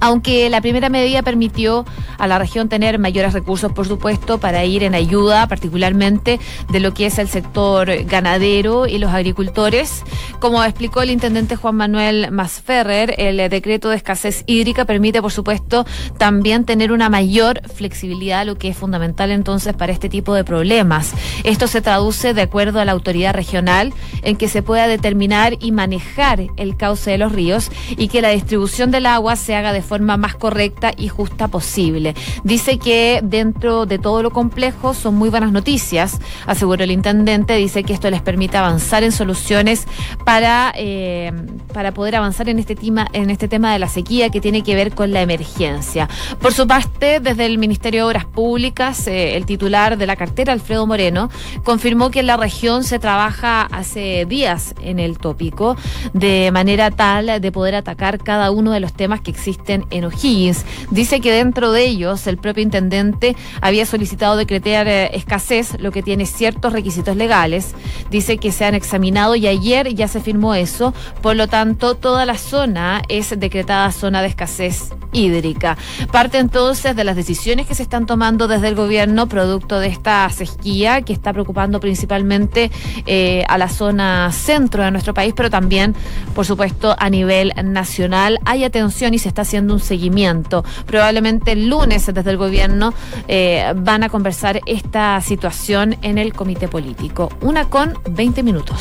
Aunque 0.00 0.48
la 0.50 0.60
primera 0.60 0.88
medida 0.88 1.22
permitió 1.22 1.84
a 2.18 2.26
la 2.26 2.38
región 2.38 2.68
tener 2.68 2.98
mayores 2.98 3.32
recursos, 3.32 3.72
por 3.72 3.86
supuesto, 3.86 4.38
para 4.38 4.64
ir 4.64 4.82
en 4.82 4.94
ayuda, 4.94 5.46
particularmente 5.46 6.40
de 6.70 6.80
lo 6.80 6.94
que 6.94 7.06
es 7.06 7.18
el 7.18 7.28
sector 7.28 8.04
ganadero 8.04 8.86
y 8.86 8.98
los 8.98 9.12
agricultores. 9.12 10.02
Como 10.40 10.62
explicó 10.64 11.02
el 11.02 11.10
intendente 11.10 11.56
Juan 11.56 11.76
Manuel 11.76 12.30
Masferrer, 12.30 13.14
el 13.18 13.48
decreto 13.50 13.88
de 13.88 13.96
escasez 13.96 14.44
hídrica 14.46 14.84
permite, 14.84 15.22
por 15.22 15.32
supuesto, 15.32 15.86
también 16.16 16.64
tener 16.64 16.92
una 16.92 17.08
mayor 17.08 17.60
flexibilidad, 17.68 18.46
lo 18.46 18.56
que 18.56 18.68
es 18.68 18.76
fundamental 18.76 19.30
entonces 19.30 19.74
para 19.74 19.92
este 19.92 20.08
tipo 20.08 20.34
de 20.34 20.44
problemas. 20.44 21.12
Esto 21.44 21.66
se 21.66 21.80
traduce, 21.80 22.34
de 22.34 22.42
acuerdo 22.42 22.80
a 22.80 22.84
la 22.84 22.92
autoridad 22.92 23.34
regional, 23.34 23.92
en 24.22 24.36
que 24.36 24.48
se 24.48 24.62
pueda 24.62 24.86
determinar 24.86 25.54
y 25.60 25.72
manejar 25.72 26.46
el 26.56 26.76
cauce 26.76 27.10
de 27.10 27.18
los 27.18 27.32
ríos 27.32 27.70
y 27.96 28.08
que 28.08 28.22
la 28.22 28.30
distribución 28.30 28.90
del 28.90 29.06
agua 29.06 29.36
se 29.36 29.54
haga 29.54 29.72
de 29.72 29.82
forma 29.88 30.16
más 30.16 30.34
correcta 30.34 30.92
y 30.96 31.08
justa 31.08 31.48
posible. 31.48 32.14
Dice 32.44 32.78
que 32.78 33.20
dentro 33.22 33.86
de 33.86 33.98
todo 33.98 34.22
lo 34.22 34.30
complejo 34.30 34.94
son 34.94 35.14
muy 35.14 35.30
buenas 35.30 35.50
noticias, 35.50 36.20
aseguró 36.46 36.84
el 36.84 36.90
intendente, 36.90 37.56
dice 37.56 37.82
que 37.82 37.94
esto 37.94 38.10
les 38.10 38.20
permite 38.20 38.56
avanzar 38.56 39.02
en 39.02 39.12
soluciones 39.12 39.86
para, 40.24 40.72
eh, 40.76 41.32
para 41.72 41.92
poder 41.92 42.16
avanzar 42.16 42.48
en 42.48 42.58
este, 42.58 42.76
tema, 42.76 43.08
en 43.12 43.30
este 43.30 43.48
tema 43.48 43.72
de 43.72 43.78
la 43.78 43.88
sequía 43.88 44.28
que 44.28 44.40
tiene 44.40 44.62
que 44.62 44.74
ver 44.74 44.94
con 44.94 45.12
la 45.12 45.22
emergencia. 45.22 46.08
Por 46.40 46.52
su 46.52 46.66
parte, 46.66 47.20
desde 47.20 47.46
el 47.46 47.58
Ministerio 47.58 48.02
de 48.02 48.10
Obras 48.10 48.24
Públicas, 48.26 49.06
eh, 49.06 49.36
el 49.36 49.46
titular 49.46 49.96
de 49.96 50.06
la 50.06 50.16
cartera, 50.16 50.52
Alfredo 50.52 50.86
Moreno, 50.86 51.30
confirmó 51.64 52.10
que 52.10 52.20
en 52.20 52.26
la 52.26 52.36
región 52.36 52.84
se 52.84 52.98
trabaja 52.98 53.62
hace 53.62 54.26
días 54.26 54.74
en 54.82 54.98
el 54.98 55.18
tópico 55.18 55.76
de 56.12 56.50
manera 56.52 56.90
tal 56.90 57.40
de 57.40 57.52
poder 57.52 57.74
atacar 57.74 58.18
cada 58.18 58.50
uno 58.50 58.72
de 58.72 58.80
los 58.80 58.92
temas 58.92 59.20
que 59.20 59.30
existen 59.30 59.77
en 59.90 60.04
O'Higgins. 60.04 60.64
Dice 60.90 61.20
que 61.20 61.32
dentro 61.32 61.72
de 61.72 61.84
ellos 61.84 62.26
el 62.26 62.38
propio 62.38 62.62
intendente 62.62 63.36
había 63.60 63.86
solicitado 63.86 64.36
decretar 64.36 64.88
eh, 64.88 65.16
escasez, 65.16 65.78
lo 65.78 65.92
que 65.92 66.02
tiene 66.02 66.26
ciertos 66.26 66.72
requisitos 66.72 67.16
legales. 67.16 67.74
Dice 68.10 68.38
que 68.38 68.52
se 68.52 68.64
han 68.64 68.74
examinado 68.74 69.34
y 69.36 69.46
ayer 69.46 69.94
ya 69.94 70.08
se 70.08 70.20
firmó 70.20 70.54
eso. 70.54 70.94
Por 71.22 71.36
lo 71.36 71.48
tanto, 71.48 71.94
toda 71.94 72.26
la 72.26 72.38
zona 72.38 73.02
es 73.08 73.38
decretada 73.38 73.92
zona 73.92 74.22
de 74.22 74.28
escasez 74.28 74.90
hídrica. 75.12 75.76
Parte 76.12 76.38
entonces 76.38 76.94
de 76.94 77.04
las 77.04 77.16
decisiones 77.16 77.66
que 77.66 77.74
se 77.74 77.82
están 77.82 78.06
tomando 78.06 78.48
desde 78.48 78.68
el 78.68 78.74
gobierno 78.74 79.26
producto 79.26 79.80
de 79.80 79.88
esta 79.88 80.28
sequía 80.30 81.02
que 81.02 81.12
está 81.12 81.32
preocupando 81.32 81.80
principalmente 81.80 82.70
eh, 83.06 83.44
a 83.48 83.58
la 83.58 83.68
zona 83.68 84.30
centro 84.32 84.82
de 84.82 84.90
nuestro 84.90 85.14
país, 85.14 85.32
pero 85.36 85.50
también, 85.50 85.94
por 86.34 86.44
supuesto, 86.44 86.94
a 86.98 87.10
nivel 87.10 87.52
nacional. 87.64 88.38
Hay 88.44 88.64
atención 88.64 89.14
y 89.14 89.18
se 89.18 89.28
está 89.28 89.42
haciendo 89.42 89.67
un 89.74 89.80
seguimiento. 89.80 90.64
Probablemente 90.86 91.52
el 91.52 91.68
lunes 91.68 92.06
desde 92.06 92.30
el 92.30 92.36
gobierno 92.36 92.92
eh, 93.26 93.72
van 93.76 94.02
a 94.02 94.08
conversar 94.08 94.60
esta 94.66 95.20
situación 95.20 95.96
en 96.02 96.18
el 96.18 96.32
comité 96.32 96.68
político. 96.68 97.30
Una 97.40 97.66
con 97.66 97.98
20 98.10 98.42
minutos. 98.42 98.80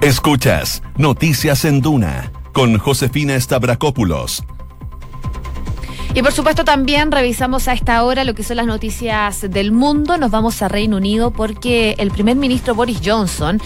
Escuchas 0.00 0.82
Noticias 0.96 1.64
en 1.64 1.80
Duna 1.80 2.32
con 2.52 2.78
Josefina 2.78 3.38
Stavrakopoulos 3.40 4.44
y 6.14 6.20
por 6.20 6.32
supuesto 6.32 6.64
también 6.64 7.10
revisamos 7.10 7.68
a 7.68 7.72
esta 7.72 8.04
hora 8.04 8.24
lo 8.24 8.34
que 8.34 8.42
son 8.42 8.58
las 8.58 8.66
noticias 8.66 9.50
del 9.50 9.72
mundo. 9.72 10.18
Nos 10.18 10.30
vamos 10.30 10.60
a 10.60 10.68
Reino 10.68 10.98
Unido 10.98 11.30
porque 11.30 11.94
el 11.96 12.10
primer 12.10 12.36
ministro 12.36 12.74
Boris 12.74 13.00
Johnson 13.02 13.62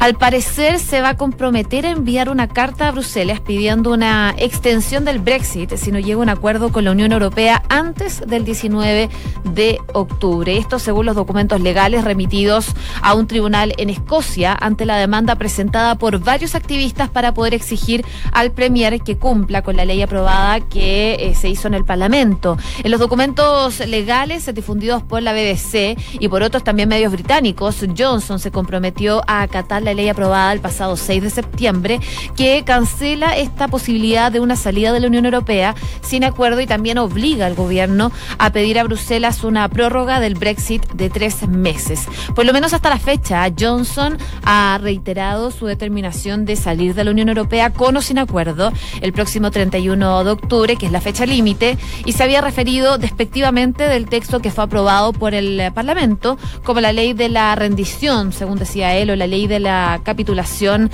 al 0.00 0.14
parecer 0.14 0.78
se 0.78 1.02
va 1.02 1.10
a 1.10 1.16
comprometer 1.18 1.84
a 1.84 1.90
enviar 1.90 2.30
una 2.30 2.48
carta 2.48 2.88
a 2.88 2.90
Bruselas 2.90 3.38
pidiendo 3.38 3.92
una 3.92 4.34
extensión 4.38 5.04
del 5.04 5.18
Brexit 5.18 5.76
si 5.76 5.92
no 5.92 5.98
llega 5.98 6.22
un 6.22 6.30
acuerdo 6.30 6.72
con 6.72 6.86
la 6.86 6.92
Unión 6.92 7.12
Europea 7.12 7.62
antes 7.68 8.22
del 8.26 8.46
19 8.46 9.10
de 9.44 9.78
octubre. 9.92 10.56
Esto 10.56 10.78
según 10.78 11.04
los 11.04 11.16
documentos 11.16 11.60
legales 11.60 12.02
remitidos 12.02 12.68
a 13.02 13.12
un 13.12 13.26
tribunal 13.26 13.74
en 13.76 13.90
Escocia 13.90 14.56
ante 14.58 14.86
la 14.86 14.96
demanda 14.96 15.34
presentada 15.34 15.96
por 15.96 16.18
varios 16.18 16.54
activistas 16.54 17.10
para 17.10 17.34
poder 17.34 17.52
exigir 17.52 18.02
al 18.32 18.52
Premier 18.52 19.02
que 19.02 19.18
cumpla 19.18 19.60
con 19.60 19.76
la 19.76 19.84
ley 19.84 20.00
aprobada 20.00 20.60
que 20.60 21.16
eh, 21.20 21.34
se 21.34 21.50
hizo 21.50 21.68
en 21.68 21.74
el 21.74 21.84
Parlamento. 21.84 22.56
En 22.82 22.90
los 22.90 23.00
documentos 23.00 23.86
legales 23.86 24.52
difundidos 24.54 25.02
por 25.02 25.22
la 25.22 25.34
BBC 25.34 25.98
y 26.18 26.28
por 26.28 26.42
otros 26.42 26.64
también 26.64 26.88
medios 26.88 27.12
británicos, 27.12 27.84
Johnson 27.96 28.38
se 28.38 28.50
comprometió 28.50 29.20
a 29.26 29.42
acatar 29.42 29.82
la 29.82 29.89
ley 29.94 30.08
aprobada 30.08 30.52
el 30.52 30.60
pasado 30.60 30.96
6 30.96 31.22
de 31.22 31.30
septiembre 31.30 32.00
que 32.36 32.62
cancela 32.64 33.36
esta 33.36 33.68
posibilidad 33.68 34.32
de 34.32 34.40
una 34.40 34.56
salida 34.56 34.92
de 34.92 35.00
la 35.00 35.06
Unión 35.06 35.24
Europea 35.24 35.74
sin 36.02 36.24
acuerdo 36.24 36.60
y 36.60 36.66
también 36.66 36.98
obliga 36.98 37.46
al 37.46 37.54
gobierno 37.54 38.12
a 38.38 38.50
pedir 38.50 38.78
a 38.78 38.84
Bruselas 38.84 39.44
una 39.44 39.68
prórroga 39.68 40.20
del 40.20 40.34
Brexit 40.34 40.86
de 40.92 41.10
tres 41.10 41.46
meses. 41.48 42.06
Por 42.34 42.46
lo 42.46 42.52
menos 42.52 42.72
hasta 42.72 42.90
la 42.90 42.98
fecha, 42.98 43.46
Johnson 43.58 44.18
ha 44.44 44.78
reiterado 44.80 45.50
su 45.50 45.66
determinación 45.66 46.44
de 46.44 46.56
salir 46.56 46.94
de 46.94 47.04
la 47.04 47.10
Unión 47.10 47.28
Europea 47.28 47.70
con 47.70 47.96
o 47.96 48.02
sin 48.02 48.18
acuerdo 48.18 48.72
el 49.00 49.12
próximo 49.12 49.50
31 49.50 50.24
de 50.24 50.30
octubre, 50.30 50.76
que 50.76 50.86
es 50.86 50.92
la 50.92 51.00
fecha 51.00 51.26
límite, 51.26 51.78
y 52.04 52.12
se 52.12 52.22
había 52.22 52.40
referido 52.40 52.98
despectivamente 52.98 53.84
del 53.84 54.06
texto 54.06 54.40
que 54.40 54.50
fue 54.50 54.64
aprobado 54.64 55.12
por 55.12 55.34
el 55.34 55.72
Parlamento 55.72 56.38
como 56.64 56.80
la 56.80 56.92
ley 56.92 57.12
de 57.12 57.28
la 57.28 57.54
rendición, 57.54 58.32
según 58.32 58.58
decía 58.58 58.96
él, 58.96 59.10
o 59.10 59.16
la 59.16 59.26
ley 59.26 59.46
de 59.46 59.60
la 59.60 59.79
capitulación 60.04 60.90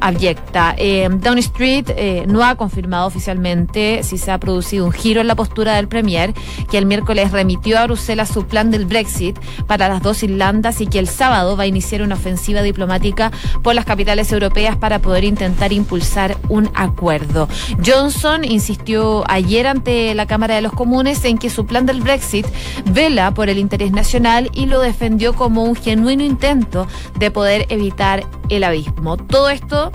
abyecta. 0.00 0.74
Eh, 0.76 1.08
Down 1.10 1.38
Street 1.38 2.26
no 2.26 2.44
ha 2.44 2.54
confirmado 2.54 3.06
oficialmente 3.06 4.02
si 4.02 4.18
se 4.18 4.30
ha 4.30 4.38
producido 4.38 4.84
un 4.84 4.92
giro 4.92 5.20
en 5.20 5.26
la 5.26 5.34
postura 5.34 5.74
del 5.74 5.88
Premier, 5.88 6.34
que 6.70 6.78
el 6.78 6.86
miércoles 6.86 7.32
remitió 7.32 7.78
a 7.78 7.86
Bruselas 7.86 8.28
su 8.28 8.46
plan 8.46 8.70
del 8.70 8.86
Brexit 8.86 9.38
para 9.66 9.88
las 9.88 10.02
dos 10.02 10.22
Irlandas 10.22 10.80
y 10.80 10.86
que 10.86 10.98
el 10.98 11.08
sábado 11.08 11.56
va 11.56 11.64
a 11.64 11.66
iniciar 11.66 12.02
una 12.02 12.14
ofensiva 12.14 12.62
diplomática 12.62 13.32
por 13.62 13.74
las 13.74 13.84
capitales 13.84 14.30
europeas 14.32 14.76
para 14.76 15.00
poder 15.00 15.24
intentar 15.24 15.72
impulsar 15.72 16.36
un 16.48 16.70
acuerdo. 16.74 17.48
Johnson 17.84 18.44
insistió 18.44 19.24
ayer 19.28 19.66
ante 19.66 20.14
la 20.14 20.26
Cámara 20.26 20.54
de 20.54 20.62
los 20.62 20.72
Comunes 20.72 21.24
en 21.24 21.38
que 21.38 21.50
su 21.50 21.66
plan 21.66 21.86
del 21.86 22.00
Brexit 22.00 22.46
vela 22.92 23.32
por 23.32 23.48
el 23.48 23.58
interés 23.58 23.92
nacional 23.92 24.50
y 24.52 24.66
lo 24.66 24.80
defendió 24.80 25.34
como 25.34 25.64
un 25.64 25.74
genuino 25.74 26.24
intento 26.24 26.86
de 27.18 27.30
poder 27.30 27.66
evitar 27.68 28.24
el 28.48 28.64
abismo. 28.64 29.16
Todo 29.16 29.50
esto 29.50 29.92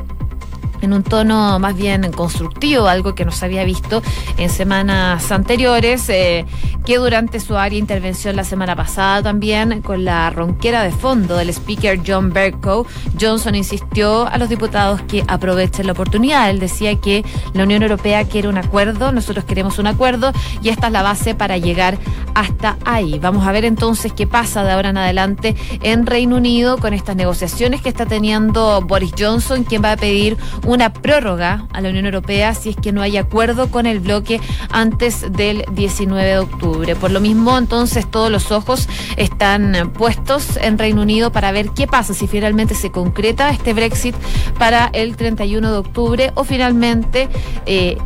en 0.84 0.93
un 0.93 1.04
tono 1.04 1.58
más 1.60 1.76
bien 1.76 2.12
constructivo, 2.12 2.88
algo 2.88 3.15
que 3.15 3.26
no 3.26 3.32
se 3.32 3.46
había 3.46 3.63
visto 3.63 4.02
en 4.38 4.50
semanas 4.50 5.32
anteriores, 5.32 6.10
eh, 6.10 6.46
que 6.86 6.98
durante 6.98 7.39
su 7.39 7.56
área 7.56 7.80
intervención 7.80 8.36
la 8.36 8.43
semana 8.43 8.76
pasada 8.76 9.24
también 9.24 9.82
con 9.82 10.04
la 10.04 10.30
ronquera 10.30 10.84
de 10.84 10.91
fondo 10.91 11.38
del 11.38 11.50
speaker 11.50 12.02
John 12.06 12.34
Bercow, 12.34 12.86
Johnson 13.19 13.56
insistió 13.56 14.28
a 14.28 14.38
los 14.38 14.50
diputados 14.50 15.02
que 15.04 15.24
aprovechen 15.28 15.86
la 15.86 15.93
oportunidad. 15.93 16.50
Él 16.50 16.60
decía 16.60 16.96
que 16.96 17.24
la 17.54 17.63
Unión 17.63 17.84
Europea 17.84 18.26
quiere 18.26 18.50
un 18.50 18.58
acuerdo, 18.58 19.12
nosotros 19.12 19.46
queremos 19.46 19.80
un 19.80 19.88
acuerdo 19.88 20.34
y 20.62 20.69
esta 20.69 20.88
es 20.88 20.93
la 20.93 21.04
base 21.04 21.36
para 21.36 21.58
llegar 21.58 21.98
hasta 22.36 22.78
ahí. 22.86 23.19
Vamos 23.19 23.48
a 23.48 23.52
ver 23.52 23.63
entonces 23.63 24.12
qué 24.12 24.28
pasa 24.28 24.63
de 24.63 24.72
ahora 24.72 24.89
en 24.89 24.98
adelante 24.98 25.56
en 25.82 26.06
Reino 26.06 26.36
Unido 26.36 26.78
con 26.78 26.93
estas 26.93 27.15
negociaciones 27.15 27.82
que 27.82 27.89
está 27.89 28.06
teniendo 28.06 28.82
Boris 28.82 29.13
Johnson, 29.17 29.63
quien 29.63 29.84
va 29.84 29.93
a 29.93 29.98
pedir 29.98 30.38
un 30.65 30.72
una 30.73 30.91
prórroga 30.91 31.67
a 31.71 31.81
la 31.81 31.89
Unión 31.89 32.05
Europea 32.05 32.53
si 32.53 32.69
es 32.69 32.75
que 32.75 32.91
no 32.91 33.01
hay 33.01 33.17
acuerdo 33.17 33.69
con 33.69 33.86
el 33.86 33.99
bloque 33.99 34.41
antes 34.69 35.31
del 35.31 35.65
19 35.71 36.27
de 36.27 36.38
octubre. 36.39 36.95
Por 36.95 37.12
lo 37.12 37.19
mismo, 37.19 37.57
entonces 37.57 38.09
todos 38.09 38.31
los 38.31 38.51
ojos 38.51 38.89
están 39.17 39.91
puestos 39.93 40.57
en 40.57 40.77
Reino 40.77 41.01
Unido 41.01 41.31
para 41.31 41.51
ver 41.51 41.69
qué 41.69 41.88
pasa 41.88 42.13
si 42.13 42.27
finalmente 42.27 42.75
se 42.75 42.91
concreta 42.91 43.51
este 43.51 43.73
Brexit 43.73 44.15
para 44.57 44.89
el 44.93 45.15
31 45.15 45.71
de 45.71 45.77
octubre 45.77 46.31
o 46.36 46.43
finalmente 46.43 47.29
eh, 47.65 47.97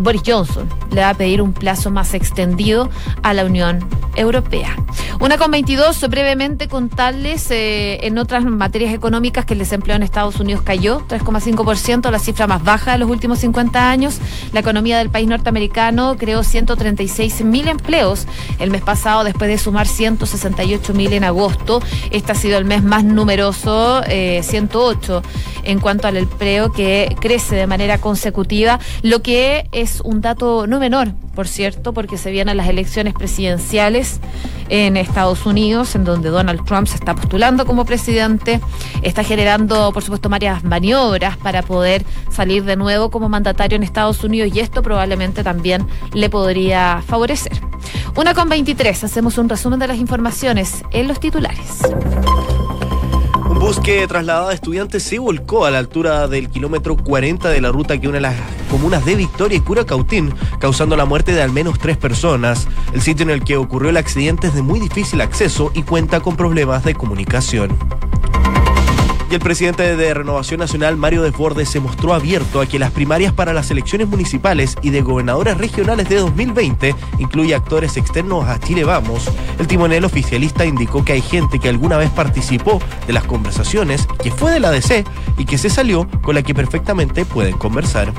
Boris 0.00 0.22
Johnson 0.26 0.68
le 0.90 1.00
va 1.00 1.10
a 1.10 1.14
pedir 1.14 1.42
un 1.42 1.52
plazo 1.52 1.90
más 1.90 2.14
extendido 2.14 2.90
a 3.22 3.34
la 3.34 3.44
Unión 3.44 3.86
Europea. 4.16 4.76
Una 5.20 5.38
con 5.38 5.50
22, 5.50 6.08
brevemente 6.08 6.68
contarles 6.68 7.50
eh, 7.50 8.06
en 8.06 8.18
otras 8.18 8.44
materias 8.44 8.92
económicas 8.92 9.44
que 9.44 9.54
el 9.54 9.58
desempleo 9.58 9.96
en 9.96 10.02
Estados 10.02 10.40
Unidos 10.40 10.62
cayó 10.62 11.06
3,5%, 11.08 12.10
la 12.10 12.18
cifra 12.18 12.46
más 12.46 12.62
baja 12.62 12.92
de 12.92 12.98
los 12.98 13.10
últimos 13.10 13.38
50 13.38 13.90
años. 13.90 14.18
La 14.52 14.60
economía 14.60 14.98
del 14.98 15.10
país 15.10 15.26
norteamericano 15.26 16.16
creó 16.18 16.42
136 16.42 17.44
mil 17.44 17.68
empleos 17.68 18.26
el 18.58 18.70
mes 18.70 18.82
pasado 18.82 19.24
después 19.24 19.48
de 19.48 19.58
sumar 19.58 19.86
168 19.86 20.92
mil 20.94 21.12
en 21.12 21.24
agosto. 21.24 21.80
Este 22.10 22.32
ha 22.32 22.34
sido 22.34 22.58
el 22.58 22.64
mes 22.64 22.82
más 22.82 23.04
numeroso, 23.04 24.02
108 24.02 25.22
eh, 25.24 25.28
en 25.64 25.80
cuanto 25.80 26.08
al 26.08 26.16
empleo 26.16 26.72
que 26.72 27.16
crece 27.20 27.56
de 27.56 27.66
manera 27.66 27.98
consecutiva, 27.98 28.78
lo 29.02 29.20
que 29.22 29.68
es 29.72 29.85
un 30.04 30.20
dato 30.20 30.66
no 30.66 30.78
menor, 30.78 31.12
por 31.34 31.48
cierto, 31.48 31.92
porque 31.92 32.18
se 32.18 32.30
vienen 32.30 32.56
las 32.56 32.68
elecciones 32.68 33.14
presidenciales 33.14 34.20
en 34.68 34.96
Estados 34.96 35.46
Unidos, 35.46 35.94
en 35.94 36.04
donde 36.04 36.30
Donald 36.30 36.64
Trump 36.64 36.86
se 36.86 36.96
está 36.96 37.14
postulando 37.14 37.66
como 37.66 37.84
presidente, 37.84 38.60
está 39.02 39.22
generando, 39.22 39.92
por 39.92 40.02
supuesto, 40.02 40.28
varias 40.28 40.64
maniobras 40.64 41.36
para 41.36 41.62
poder 41.62 42.04
salir 42.30 42.64
de 42.64 42.76
nuevo 42.76 43.10
como 43.10 43.28
mandatario 43.28 43.76
en 43.76 43.82
Estados 43.82 44.22
Unidos 44.24 44.50
y 44.54 44.60
esto 44.60 44.82
probablemente 44.82 45.44
también 45.44 45.86
le 46.12 46.28
podría 46.28 47.02
favorecer. 47.06 47.60
Una 48.16 48.34
con 48.34 48.48
23, 48.48 49.04
hacemos 49.04 49.38
un 49.38 49.48
resumen 49.48 49.78
de 49.78 49.88
las 49.88 49.98
informaciones 49.98 50.82
en 50.90 51.06
los 51.06 51.20
titulares. 51.20 51.82
Un 53.48 53.58
bus 53.58 53.78
que 53.78 54.06
trasladaba 54.06 54.52
estudiantes 54.52 55.02
se 55.02 55.18
volcó 55.18 55.64
a 55.64 55.70
la 55.70 55.78
altura 55.78 56.28
del 56.28 56.48
kilómetro 56.48 56.96
40 56.96 57.48
de 57.48 57.60
la 57.60 57.70
ruta 57.70 57.98
que 57.98 58.08
une 58.08 58.20
las 58.20 58.34
comunas 58.66 59.04
de 59.04 59.16
Victoria 59.16 59.58
y 59.58 59.60
Curacautín, 59.60 60.34
causando 60.58 60.96
la 60.96 61.04
muerte 61.04 61.32
de 61.32 61.42
al 61.42 61.52
menos 61.52 61.78
tres 61.78 61.96
personas. 61.96 62.68
El 62.92 63.02
sitio 63.02 63.24
en 63.24 63.30
el 63.30 63.44
que 63.44 63.56
ocurrió 63.56 63.90
el 63.90 63.96
accidente 63.96 64.48
es 64.48 64.54
de 64.54 64.62
muy 64.62 64.80
difícil 64.80 65.20
acceso 65.20 65.70
y 65.74 65.82
cuenta 65.82 66.20
con 66.20 66.36
problemas 66.36 66.84
de 66.84 66.94
comunicación. 66.94 67.76
Y 69.28 69.34
el 69.34 69.40
presidente 69.40 69.96
de 69.96 70.14
Renovación 70.14 70.60
Nacional, 70.60 70.96
Mario 70.96 71.22
Desbordes, 71.22 71.68
se 71.68 71.80
mostró 71.80 72.14
abierto 72.14 72.60
a 72.60 72.66
que 72.66 72.78
las 72.78 72.92
primarias 72.92 73.32
para 73.32 73.52
las 73.52 73.70
elecciones 73.72 74.06
municipales 74.06 74.76
y 74.82 74.90
de 74.90 75.00
gobernadores 75.00 75.58
regionales 75.58 76.08
de 76.08 76.16
2020 76.16 76.94
incluye 77.18 77.54
actores 77.54 77.96
externos 77.96 78.46
a 78.46 78.60
Chile 78.60 78.84
Vamos. 78.84 79.28
El 79.58 79.66
timonel 79.66 80.04
oficialista 80.04 80.64
indicó 80.64 81.04
que 81.04 81.14
hay 81.14 81.22
gente 81.22 81.58
que 81.58 81.68
alguna 81.68 81.96
vez 81.96 82.10
participó 82.10 82.80
de 83.08 83.12
las 83.12 83.24
conversaciones, 83.24 84.06
que 84.22 84.30
fue 84.30 84.52
de 84.52 84.60
la 84.60 84.70
DC 84.70 85.04
y 85.36 85.44
que 85.44 85.58
se 85.58 85.70
salió 85.70 86.06
con 86.22 86.36
la 86.36 86.42
que 86.42 86.54
perfectamente 86.54 87.24
pueden 87.24 87.58
conversar 87.58 88.12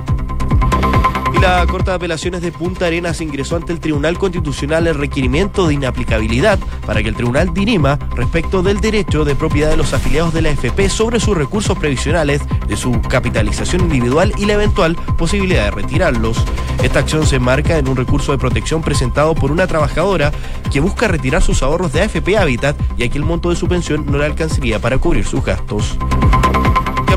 La 1.41 1.67
Corte 1.67 1.91
de 1.91 1.95
Apelaciones 1.95 2.41
de 2.41 2.51
Punta 2.51 2.87
Arenas 2.87 3.21
ingresó 3.21 3.57
ante 3.57 3.71
el 3.71 3.79
Tribunal 3.79 4.17
Constitucional 4.17 4.87
el 4.87 4.95
requerimiento 4.95 5.67
de 5.67 5.75
inaplicabilidad 5.75 6.57
para 6.85 7.03
que 7.03 7.09
el 7.09 7.15
tribunal 7.15 7.53
dirima 7.53 7.99
respecto 8.15 8.63
del 8.63 8.79
derecho 8.79 9.23
de 9.23 9.35
propiedad 9.35 9.69
de 9.69 9.77
los 9.77 9.93
afiliados 9.93 10.33
de 10.33 10.41
la 10.41 10.49
FP 10.49 10.89
sobre 10.89 11.19
sus 11.19 11.37
recursos 11.37 11.77
previsionales, 11.77 12.41
de 12.67 12.75
su 12.75 12.99
capitalización 13.01 13.83
individual 13.83 14.33
y 14.37 14.45
la 14.45 14.53
eventual 14.53 14.95
posibilidad 15.17 15.65
de 15.65 15.71
retirarlos. 15.71 16.43
Esta 16.81 16.99
acción 16.99 17.25
se 17.27 17.39
marca 17.39 17.77
en 17.77 17.87
un 17.87 17.97
recurso 17.97 18.31
de 18.31 18.39
protección 18.39 18.81
presentado 18.81 19.35
por 19.35 19.51
una 19.51 19.67
trabajadora 19.67 20.31
que 20.71 20.79
busca 20.79 21.07
retirar 21.07 21.43
sus 21.43 21.61
ahorros 21.61 21.93
de 21.93 22.01
AFP 22.01 22.37
Habitat, 22.37 22.75
ya 22.97 23.07
que 23.09 23.17
el 23.17 23.25
monto 23.25 23.51
de 23.51 23.55
su 23.55 23.67
pensión 23.67 24.05
no 24.07 24.17
le 24.17 24.25
alcanzaría 24.25 24.79
para 24.79 24.97
cubrir 24.97 25.25
sus 25.25 25.45
gastos 25.45 25.97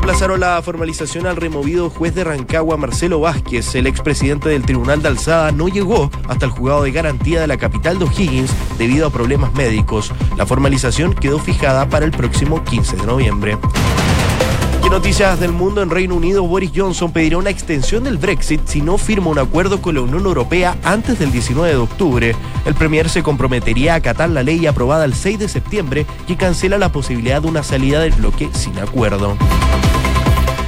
aplazaron 0.01 0.39
la 0.39 0.59
formalización 0.63 1.27
al 1.27 1.35
removido 1.35 1.91
juez 1.91 2.15
de 2.15 2.23
Rancagua, 2.23 2.75
Marcelo 2.75 3.19
Vázquez. 3.19 3.75
El 3.75 3.85
expresidente 3.85 4.49
del 4.49 4.63
Tribunal 4.63 5.03
de 5.03 5.09
Alzada 5.09 5.51
no 5.51 5.67
llegó 5.67 6.09
hasta 6.27 6.45
el 6.45 6.51
juzgado 6.51 6.81
de 6.81 6.91
garantía 6.91 7.39
de 7.39 7.45
la 7.45 7.57
capital 7.57 7.99
de 7.99 8.05
O'Higgins 8.05 8.51
debido 8.79 9.05
a 9.05 9.11
problemas 9.11 9.53
médicos. 9.53 10.11
La 10.37 10.47
formalización 10.47 11.13
quedó 11.13 11.37
fijada 11.37 11.87
para 11.87 12.03
el 12.03 12.11
próximo 12.11 12.63
15 12.63 12.97
de 12.97 13.05
noviembre. 13.05 13.57
Noticias 14.91 15.39
del 15.39 15.53
mundo 15.53 15.81
en 15.81 15.89
Reino 15.89 16.15
Unido, 16.15 16.43
Boris 16.45 16.73
Johnson 16.75 17.13
pedirá 17.13 17.37
una 17.37 17.49
extensión 17.49 18.03
del 18.03 18.17
Brexit 18.17 18.59
si 18.65 18.81
no 18.81 18.97
firma 18.97 19.29
un 19.29 19.39
acuerdo 19.39 19.81
con 19.81 19.95
la 19.95 20.01
Unión 20.01 20.25
Europea 20.25 20.75
antes 20.83 21.17
del 21.17 21.31
19 21.31 21.69
de 21.69 21.77
octubre. 21.77 22.35
El 22.65 22.75
Premier 22.75 23.07
se 23.07 23.23
comprometería 23.23 23.93
a 23.93 23.95
acatar 23.95 24.29
la 24.29 24.43
ley 24.43 24.67
aprobada 24.67 25.05
el 25.05 25.13
6 25.13 25.39
de 25.39 25.47
septiembre 25.47 26.05
que 26.27 26.35
cancela 26.35 26.77
la 26.77 26.91
posibilidad 26.91 27.41
de 27.41 27.47
una 27.47 27.63
salida 27.63 28.01
del 28.01 28.11
bloque 28.11 28.49
sin 28.51 28.77
acuerdo. 28.79 29.37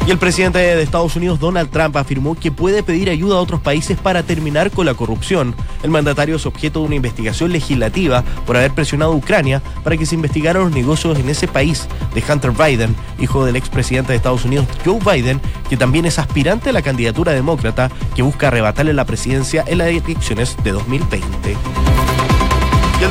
Y 0.06 0.12
el 0.12 0.18
presidente 0.18 0.60
de 0.60 0.82
Estados 0.82 1.16
Unidos, 1.16 1.40
Donald 1.40 1.70
Trump, 1.70 1.96
afirmó 1.96 2.36
que 2.36 2.52
puede 2.52 2.84
pedir 2.84 3.10
ayuda 3.10 3.36
a 3.36 3.40
otros 3.40 3.62
países 3.62 3.98
para 3.98 4.22
terminar 4.22 4.70
con 4.70 4.86
la 4.86 4.96
corrupción. 4.96 5.56
El 5.82 5.92
mandatario 5.92 6.36
es 6.36 6.46
objeto 6.46 6.82
de 6.82 6.88
una 6.88 6.96
investigación 6.96 7.54
legislativa 7.54 8.22
por 8.46 8.58
haber 8.58 8.74
presionado 8.74 9.14
a 9.14 9.16
Ucrania 9.16 9.62
para 9.82 9.96
que 9.96 10.06
se 10.06 10.16
investigaran 10.16 10.64
los 10.64 10.74
negocios 10.74 11.18
en 11.18 11.30
ese 11.30 11.48
país 11.48 11.88
de 12.14 12.24
Hunter 12.28 12.52
Biden, 12.52 12.94
hijo 13.18 13.46
del 13.46 13.56
expresidente 13.56 14.12
de 14.12 14.18
Estados 14.18 14.44
Unidos, 14.44 14.68
Joe 14.84 15.00
Biden, 15.00 15.40
que 15.70 15.78
también 15.78 16.06
es 16.06 16.20
aspirante 16.20 16.72
a 16.72 16.74
la 16.74 16.82
candidatura 16.82 17.32
demócrata 17.32 17.90
que 18.14 18.24
busca 18.24 18.50
arrebatarle 18.50 18.92
la 18.94 19.06
presidencia 19.06 19.64
en 19.66 19.78
las 19.78 19.88
elecciones 19.88 20.58
de 20.66 20.72
2020 20.74 22.13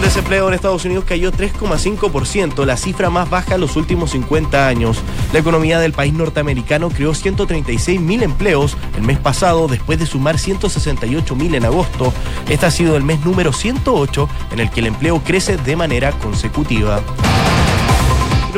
el 0.03 0.09
desempleo 0.09 0.49
en 0.49 0.55
Estados 0.55 0.85
Unidos 0.85 1.05
cayó 1.07 1.31
3,5%, 1.31 2.65
la 2.65 2.77
cifra 2.77 3.09
más 3.09 3.31
baja 3.31 3.55
en 3.55 3.61
los 3.61 3.77
últimos 3.77 4.11
50 4.11 4.67
años. 4.67 4.99
La 5.33 5.39
economía 5.39 5.79
del 5.79 5.93
país 5.93 6.13
norteamericano 6.13 6.91
creó 6.91 7.15
136 7.15 8.01
mil 8.01 8.25
empleos 8.25 8.77
el 8.97 9.05
mes 9.05 9.19
pasado, 9.19 9.69
después 9.69 10.01
de 10.01 10.07
sumar 10.07 10.41
168 10.41 11.37
mil 11.37 11.55
en 11.55 11.67
agosto. 11.67 12.13
Este 12.49 12.67
ha 12.67 12.73
sido 12.73 12.97
el 12.97 13.05
mes 13.05 13.25
número 13.25 13.53
108 13.53 14.29
en 14.51 14.59
el 14.59 14.71
que 14.71 14.81
el 14.81 14.89
empleo 14.89 15.23
crece 15.23 15.57
de 15.57 15.77
manera 15.77 16.11
consecutiva 16.11 17.01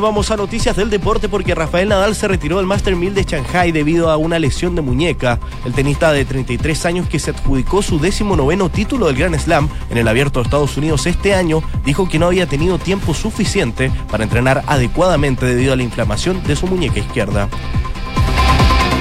vamos 0.00 0.30
a 0.30 0.36
noticias 0.36 0.76
del 0.76 0.90
deporte 0.90 1.28
porque 1.28 1.54
Rafael 1.54 1.88
Nadal 1.88 2.14
se 2.14 2.28
retiró 2.28 2.56
del 2.58 2.66
Master 2.66 2.96
1000 2.96 3.14
de 3.14 3.24
Shanghai 3.24 3.72
debido 3.72 4.10
a 4.10 4.16
una 4.16 4.38
lesión 4.38 4.74
de 4.74 4.82
muñeca. 4.82 5.38
El 5.64 5.72
tenista 5.72 6.12
de 6.12 6.24
33 6.24 6.86
años 6.86 7.08
que 7.08 7.18
se 7.18 7.30
adjudicó 7.30 7.82
su 7.82 7.98
décimo 7.98 8.36
noveno 8.36 8.68
título 8.68 9.06
del 9.06 9.16
Grand 9.16 9.38
Slam 9.38 9.68
en 9.90 9.98
el 9.98 10.08
Abierto 10.08 10.40
de 10.40 10.44
Estados 10.44 10.76
Unidos 10.76 11.06
este 11.06 11.34
año 11.34 11.62
dijo 11.84 12.08
que 12.08 12.18
no 12.18 12.26
había 12.26 12.46
tenido 12.46 12.78
tiempo 12.78 13.14
suficiente 13.14 13.90
para 14.10 14.24
entrenar 14.24 14.64
adecuadamente 14.66 15.46
debido 15.46 15.72
a 15.72 15.76
la 15.76 15.82
inflamación 15.82 16.42
de 16.44 16.56
su 16.56 16.66
muñeca 16.66 17.00
izquierda. 17.00 17.48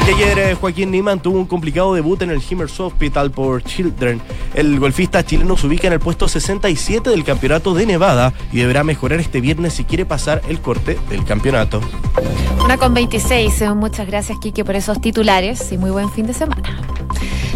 Y 0.06 0.10
ayer 0.10 0.38
eh, 0.38 0.56
Joaquín 0.56 0.92
Niman 0.92 1.22
tuvo 1.22 1.38
un 1.38 1.46
complicado 1.46 1.94
debut 1.94 2.22
en 2.22 2.30
el 2.30 2.42
Himmers 2.48 2.78
Hospital 2.78 3.32
por 3.32 3.64
Children. 3.64 4.22
El 4.54 4.78
golfista 4.78 5.26
chileno 5.26 5.56
se 5.56 5.68
ubica 5.68 5.88
en 5.88 5.94
el 5.94 6.00
puesto 6.00 6.28
67 6.28 7.10
del 7.10 7.24
campeonato 7.24 7.74
de 7.74 7.86
Nevada 7.86 8.34
y 8.52 8.58
deberá 8.58 8.84
mejorar 8.84 9.22
este 9.22 9.40
viernes 9.40 9.74
si 9.74 9.86
quiere 9.86 10.06
pasar 10.06 10.42
el 10.50 10.60
corte 10.60 11.00
del 11.10 11.24
campeonato. 11.24 11.80
Una 12.62 12.78
con 12.78 12.94
26. 12.94 13.62
Eh, 13.62 13.74
muchas 13.74 14.06
gracias, 14.06 14.40
Kike, 14.40 14.66
por 14.66 14.76
esos 14.76 15.00
titulares 15.00 15.72
y 15.72 15.78
muy 15.78 15.92
buen 15.92 16.10
fin 16.10 16.28
de 16.28 16.34
semana. 16.34 16.82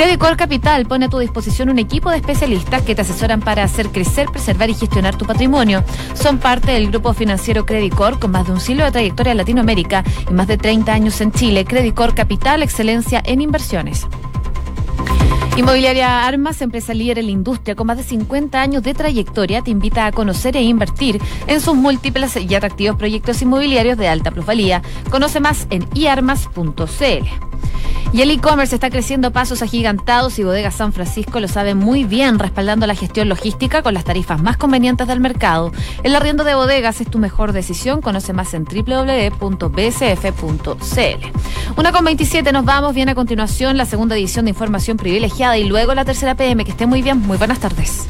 Credicor 0.00 0.34
Capital 0.38 0.86
pone 0.86 1.04
a 1.04 1.08
tu 1.10 1.18
disposición 1.18 1.68
un 1.68 1.78
equipo 1.78 2.08
de 2.08 2.16
especialistas 2.16 2.80
que 2.80 2.94
te 2.94 3.02
asesoran 3.02 3.40
para 3.40 3.64
hacer 3.64 3.90
crecer, 3.90 4.30
preservar 4.30 4.70
y 4.70 4.74
gestionar 4.74 5.18
tu 5.18 5.26
patrimonio. 5.26 5.84
Son 6.14 6.38
parte 6.38 6.72
del 6.72 6.90
grupo 6.90 7.12
financiero 7.12 7.66
Credicor 7.66 8.18
con 8.18 8.30
más 8.30 8.46
de 8.46 8.52
un 8.54 8.60
siglo 8.60 8.86
de 8.86 8.92
trayectoria 8.92 9.32
en 9.32 9.36
Latinoamérica 9.36 10.02
y 10.26 10.32
más 10.32 10.46
de 10.46 10.56
30 10.56 10.90
años 10.90 11.20
en 11.20 11.32
Chile. 11.32 11.66
Credicor 11.66 12.14
Capital, 12.14 12.62
excelencia 12.62 13.22
en 13.26 13.42
inversiones. 13.42 14.06
Inmobiliaria 15.58 16.26
Armas, 16.26 16.62
empresa 16.62 16.94
líder 16.94 17.18
en 17.18 17.26
la 17.26 17.32
industria 17.32 17.74
con 17.74 17.86
más 17.86 17.98
de 17.98 18.02
50 18.02 18.58
años 18.58 18.82
de 18.82 18.94
trayectoria, 18.94 19.60
te 19.60 19.70
invita 19.70 20.06
a 20.06 20.12
conocer 20.12 20.56
e 20.56 20.62
invertir 20.62 21.20
en 21.46 21.60
sus 21.60 21.74
múltiples 21.74 22.38
y 22.38 22.54
atractivos 22.54 22.96
proyectos 22.96 23.42
inmobiliarios 23.42 23.98
de 23.98 24.08
alta 24.08 24.30
plusvalía. 24.30 24.80
Conoce 25.10 25.40
más 25.40 25.66
en 25.68 25.86
iarmas.cl. 25.92 27.50
Y 28.12 28.22
el 28.22 28.30
e-commerce 28.32 28.74
está 28.74 28.90
creciendo 28.90 29.30
pasos 29.30 29.62
agigantados 29.62 30.38
y 30.38 30.42
Bodega 30.42 30.72
San 30.72 30.92
Francisco 30.92 31.38
lo 31.38 31.46
sabe 31.46 31.74
muy 31.76 32.02
bien, 32.04 32.40
respaldando 32.40 32.86
la 32.86 32.96
gestión 32.96 33.28
logística 33.28 33.82
con 33.82 33.94
las 33.94 34.04
tarifas 34.04 34.42
más 34.42 34.56
convenientes 34.56 35.06
del 35.06 35.20
mercado. 35.20 35.70
El 36.02 36.16
arriendo 36.16 36.42
de 36.42 36.56
bodegas 36.56 37.00
es 37.00 37.08
tu 37.08 37.18
mejor 37.18 37.52
decisión. 37.52 38.00
Conoce 38.00 38.32
más 38.32 38.52
en 38.54 38.64
www.bsf.cl. 38.64 39.40
Una 41.76 41.92
con 41.92 42.04
27 42.04 42.52
nos 42.52 42.64
vamos. 42.64 42.94
Viene 42.94 43.12
a 43.12 43.14
continuación 43.14 43.76
la 43.76 43.84
segunda 43.84 44.16
edición 44.16 44.46
de 44.46 44.50
Información 44.50 44.96
Privilegiada 44.96 45.56
y 45.56 45.64
luego 45.64 45.94
la 45.94 46.04
tercera 46.04 46.34
PM. 46.34 46.64
Que 46.64 46.72
esté 46.72 46.86
muy 46.86 47.02
bien. 47.02 47.20
Muy 47.20 47.38
buenas 47.38 47.60
tardes. 47.60 48.06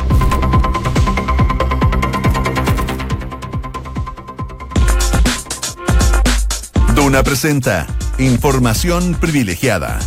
Duna 6.94 7.22
presenta 7.22 7.86
Información 8.20 9.14
privilegiada 9.18 9.98